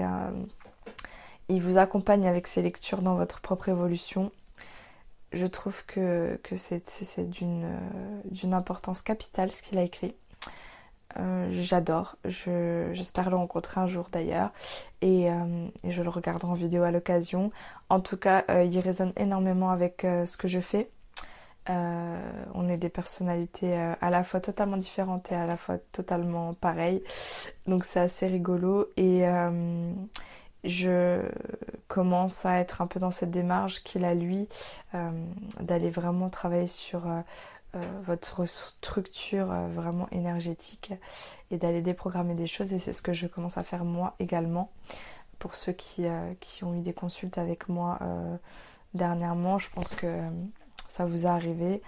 il 1.50 1.62
vous 1.62 1.78
accompagne 1.78 2.26
avec 2.26 2.48
ses 2.48 2.62
lectures 2.62 3.02
dans 3.02 3.16
votre 3.16 3.42
propre 3.42 3.68
évolution 3.68 4.32
je 5.32 5.46
trouve 5.46 5.86
que, 5.86 6.40
c'est 6.56 6.84
euh, 7.20 8.22
d'une 8.26 8.54
importance 8.54 9.02
capitale 9.02 9.52
ce 9.52 9.62
qu'il 9.62 9.78
a 9.78 9.84
écrit. 9.84 10.16
Euh, 11.18 11.48
j'adore, 11.50 12.18
j'espère 12.24 13.32
le 13.32 13.36
rencontrer 13.36 13.82
un 13.82 13.88
jour 13.88 14.10
d'ailleurs 14.12 14.52
euh, 15.04 15.68
et, 15.84 15.92
je 15.92 16.04
le 16.04 16.10
regarderai 16.10 16.52
en 16.52 16.54
vidéo 16.54 16.84
à 16.84 16.92
l'occasion. 16.92 17.52
En 17.90 18.00
tout 18.00 18.18
cas, 18.18 18.44
il 18.64 18.80
résonne 18.80 19.14
énormément 19.18 19.72
avec 19.72 20.02
ce 20.02 20.38
que 20.38 20.48
je 20.48 20.60
fais. 20.60 20.90
on 21.68 22.68
est 22.68 22.78
des 22.78 22.90
personnalités 22.90 23.76
à 23.76 24.10
la 24.10 24.24
fois 24.24 24.40
totalement 24.40 24.78
différentes 24.78 25.32
et 25.32 25.36
à 25.36 25.46
la 25.48 25.58
fois 25.58 25.78
totalement 25.92 26.54
pareilles. 26.54 27.04
Donc 27.68 27.86
c'est 27.86 28.00
assez 28.00 28.28
rigolo 28.28 28.88
et, 28.98 29.26
je 30.64 31.22
commence 31.88 32.46
à 32.46 32.60
être 32.60 32.82
un 32.82 32.88
peu 32.88 33.00
dans 33.00 33.12
cette 33.12 33.32
démarche 33.32 33.84
qu'il 33.84 34.06
a 34.06 34.14
lui 34.14 34.48
euh, 34.94 35.12
d'aller 35.62 35.90
vraiment 35.90 36.30
travailler 36.30 36.68
sur 36.68 37.08
euh, 37.08 37.22
euh, 37.76 37.80
votre 38.04 38.46
structure 38.46 39.48
vraiment 39.74 40.08
énergétique 40.12 40.94
et 41.52 41.58
d'aller 41.58 41.82
déprogrammer 41.82 42.36
des 42.36 42.48
choses 42.48 42.74
et 42.74 42.80
c'est 42.80 42.94
ce 42.94 43.02
que 43.02 43.14
je 43.14 43.28
commence 43.28 43.58
à 43.58 43.64
faire 43.64 43.86
moi 43.86 44.16
également 44.20 44.72
pour 45.38 45.56
ceux 45.56 45.72
qui, 45.72 46.06
qui 46.42 46.64
ont 46.66 46.76
eu 46.76 46.82
des 46.82 46.94
consultes 46.94 47.38
avec 47.38 47.70
moi 47.70 47.98
dernièrement 48.94 49.58
je 49.58 49.70
pense 49.70 49.96
que 49.96 50.20
ça 50.90 51.06
vous 51.06 51.26
est 51.26 51.30
arrivé 51.30 51.82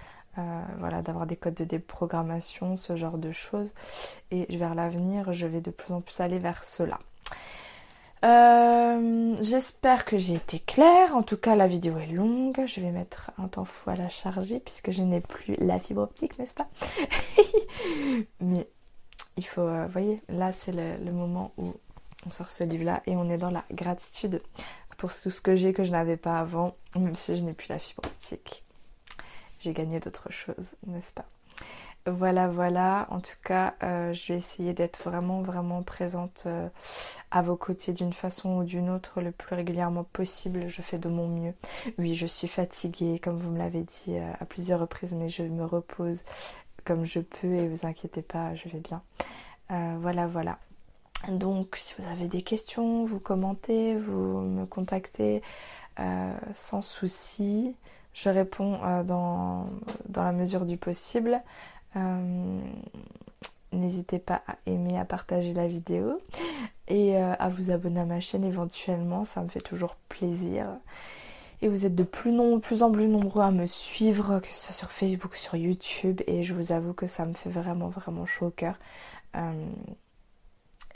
voilà, 0.77 1.01
d'avoir 1.01 1.27
des 1.27 1.35
codes 1.35 1.55
de 1.55 1.65
déprogrammation, 1.65 2.77
ce 2.77 2.95
genre 2.95 3.17
de 3.17 3.33
choses. 3.33 3.73
Et 4.29 4.45
vers 4.55 4.73
l'avenir, 4.73 5.33
je 5.33 5.45
vais 5.45 5.59
de 5.59 5.71
plus 5.71 5.93
en 5.93 5.99
plus 5.99 6.21
aller 6.21 6.39
vers 6.39 6.63
cela. 6.63 6.97
Euh, 8.23 9.35
j'espère 9.41 10.05
que 10.05 10.17
j'ai 10.17 10.35
été 10.35 10.59
claire. 10.59 11.15
En 11.15 11.23
tout 11.23 11.37
cas, 11.37 11.55
la 11.55 11.67
vidéo 11.67 11.97
est 11.97 12.07
longue. 12.07 12.63
Je 12.67 12.81
vais 12.81 12.91
mettre 12.91 13.31
un 13.37 13.47
temps 13.47 13.65
fou 13.65 13.89
à 13.89 13.95
la 13.95 14.09
charger 14.09 14.59
puisque 14.59 14.91
je 14.91 15.01
n'ai 15.01 15.21
plus 15.21 15.55
la 15.57 15.79
fibre 15.79 16.03
optique, 16.03 16.37
n'est-ce 16.37 16.53
pas? 16.53 16.69
Mais 18.39 18.67
il 19.37 19.45
faut, 19.45 19.61
euh, 19.61 19.85
vous 19.85 19.91
voyez, 19.91 20.21
là 20.29 20.51
c'est 20.51 20.71
le, 20.71 21.11
moment 21.11 21.51
où 21.57 21.73
on 22.27 22.31
sort 22.31 22.51
ce 22.51 22.63
livre-là 22.63 23.01
et 23.05 23.15
on 23.15 23.29
est 23.29 23.37
dans 23.37 23.49
la 23.49 23.65
gratitude 23.71 24.41
pour 24.97 25.11
tout 25.11 25.31
ce 25.31 25.41
que 25.41 25.55
j'ai 25.55 25.73
que 25.73 25.83
je 25.83 25.91
n'avais 25.91 26.17
pas 26.17 26.39
avant, 26.39 26.75
même 26.95 27.15
si 27.15 27.35
je 27.35 27.43
n'ai 27.43 27.53
plus 27.53 27.69
la 27.69 27.79
fibre 27.79 28.03
optique. 28.05 28.63
J'ai 29.59 29.73
gagné 29.73 29.99
d'autres 29.99 30.31
choses, 30.31 30.75
n'est-ce 30.85 31.13
pas? 31.13 31.25
Voilà, 32.07 32.47
voilà. 32.47 33.07
En 33.11 33.19
tout 33.19 33.37
cas, 33.43 33.75
euh, 33.83 34.11
je 34.13 34.33
vais 34.33 34.39
essayer 34.39 34.73
d'être 34.73 35.03
vraiment, 35.03 35.41
vraiment 35.41 35.83
présente 35.83 36.43
euh, 36.47 36.67
à 37.29 37.43
vos 37.43 37.55
côtés 37.55 37.93
d'une 37.93 38.13
façon 38.13 38.57
ou 38.57 38.63
d'une 38.63 38.89
autre 38.89 39.21
le 39.21 39.31
plus 39.31 39.55
régulièrement 39.55 40.03
possible. 40.03 40.67
Je 40.67 40.81
fais 40.81 40.97
de 40.97 41.09
mon 41.09 41.27
mieux. 41.27 41.53
Oui, 41.99 42.15
je 42.15 42.25
suis 42.25 42.47
fatiguée, 42.47 43.19
comme 43.19 43.37
vous 43.37 43.51
me 43.51 43.59
l'avez 43.59 43.83
dit 43.83 44.17
euh, 44.17 44.31
à 44.39 44.45
plusieurs 44.45 44.79
reprises, 44.79 45.13
mais 45.13 45.29
je 45.29 45.43
me 45.43 45.63
repose 45.63 46.23
comme 46.85 47.05
je 47.05 47.19
peux 47.19 47.53
et 47.53 47.67
vous 47.67 47.85
inquiétez 47.85 48.23
pas, 48.23 48.55
je 48.55 48.67
vais 48.69 48.79
bien. 48.79 49.03
voilà, 49.69 50.25
voilà. 50.25 50.57
Donc, 51.29 51.75
si 51.75 51.93
vous 51.99 52.09
avez 52.09 52.27
des 52.27 52.41
questions, 52.41 53.05
vous 53.05 53.19
commentez, 53.19 53.95
vous 53.95 54.41
me 54.41 54.65
contactez 54.65 55.43
sans 56.55 56.81
souci. 56.81 57.75
Je 58.13 58.29
réponds 58.29 58.79
dans, 59.03 59.69
dans 60.09 60.23
la 60.23 60.31
mesure 60.31 60.65
du 60.65 60.77
possible. 60.77 61.43
Euh, 61.95 62.59
n'hésitez 63.73 64.19
pas 64.19 64.41
à 64.47 64.55
aimer, 64.65 64.97
à 64.97 65.05
partager 65.05 65.53
la 65.53 65.67
vidéo 65.67 66.19
et 66.87 67.17
euh, 67.17 67.33
à 67.37 67.49
vous 67.49 67.71
abonner 67.71 67.99
à 67.99 68.05
ma 68.05 68.19
chaîne 68.19 68.43
éventuellement, 68.43 69.25
ça 69.25 69.41
me 69.41 69.47
fait 69.47 69.61
toujours 69.61 69.95
plaisir. 70.09 70.67
Et 71.61 71.67
vous 71.67 71.85
êtes 71.85 71.95
de 71.95 72.03
plus, 72.03 72.35
plus 72.59 72.81
en 72.81 72.91
plus 72.91 73.07
nombreux 73.07 73.43
à 73.43 73.51
me 73.51 73.67
suivre, 73.67 74.39
que 74.39 74.47
ce 74.47 74.65
soit 74.65 74.73
sur 74.73 74.91
Facebook 74.91 75.33
ou 75.33 75.37
sur 75.37 75.55
YouTube, 75.55 76.21
et 76.25 76.43
je 76.43 76.53
vous 76.55 76.71
avoue 76.71 76.93
que 76.93 77.05
ça 77.05 77.25
me 77.25 77.33
fait 77.33 77.51
vraiment, 77.51 77.89
vraiment 77.89 78.25
chaud 78.25 78.47
au 78.47 78.51
cœur. 78.51 78.75
Euh, 79.35 79.69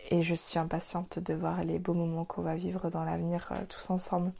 et 0.09 0.21
je 0.21 0.35
suis 0.35 0.57
impatiente 0.59 1.19
de 1.19 1.33
voir 1.33 1.63
les 1.63 1.79
beaux 1.79 1.93
moments 1.93 2.25
qu'on 2.25 2.41
va 2.41 2.55
vivre 2.55 2.89
dans 2.89 3.03
l'avenir 3.03 3.51
tous 3.69 3.89
ensemble 3.89 4.31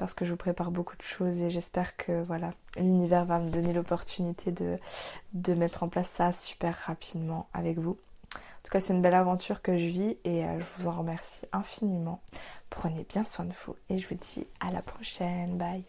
parce 0.00 0.14
que 0.14 0.24
je 0.24 0.30
vous 0.30 0.38
prépare 0.38 0.70
beaucoup 0.70 0.96
de 0.96 1.02
choses 1.02 1.42
et 1.42 1.50
j'espère 1.50 1.94
que 1.98 2.22
voilà 2.22 2.54
l'univers 2.78 3.26
va 3.26 3.38
me 3.38 3.50
donner 3.50 3.74
l'opportunité 3.74 4.50
de, 4.50 4.78
de 5.34 5.52
mettre 5.52 5.82
en 5.82 5.90
place 5.90 6.08
ça 6.08 6.32
super 6.32 6.74
rapidement 6.86 7.48
avec 7.52 7.78
vous. 7.78 7.98
En 8.32 8.62
tout 8.64 8.72
cas, 8.72 8.80
c'est 8.80 8.94
une 8.94 9.02
belle 9.02 9.14
aventure 9.14 9.60
que 9.60 9.76
je 9.76 9.84
vis 9.84 10.16
et 10.24 10.46
euh, 10.46 10.58
je 10.58 10.64
vous 10.78 10.88
en 10.88 10.92
remercie 10.92 11.44
infiniment. 11.52 12.22
Prenez 12.70 13.04
bien 13.10 13.24
soin 13.24 13.44
de 13.44 13.52
vous 13.52 13.76
et 13.90 13.98
je 13.98 14.08
vous 14.08 14.14
dis 14.14 14.46
à 14.60 14.72
la 14.72 14.80
prochaine. 14.80 15.58
Bye. 15.58 15.84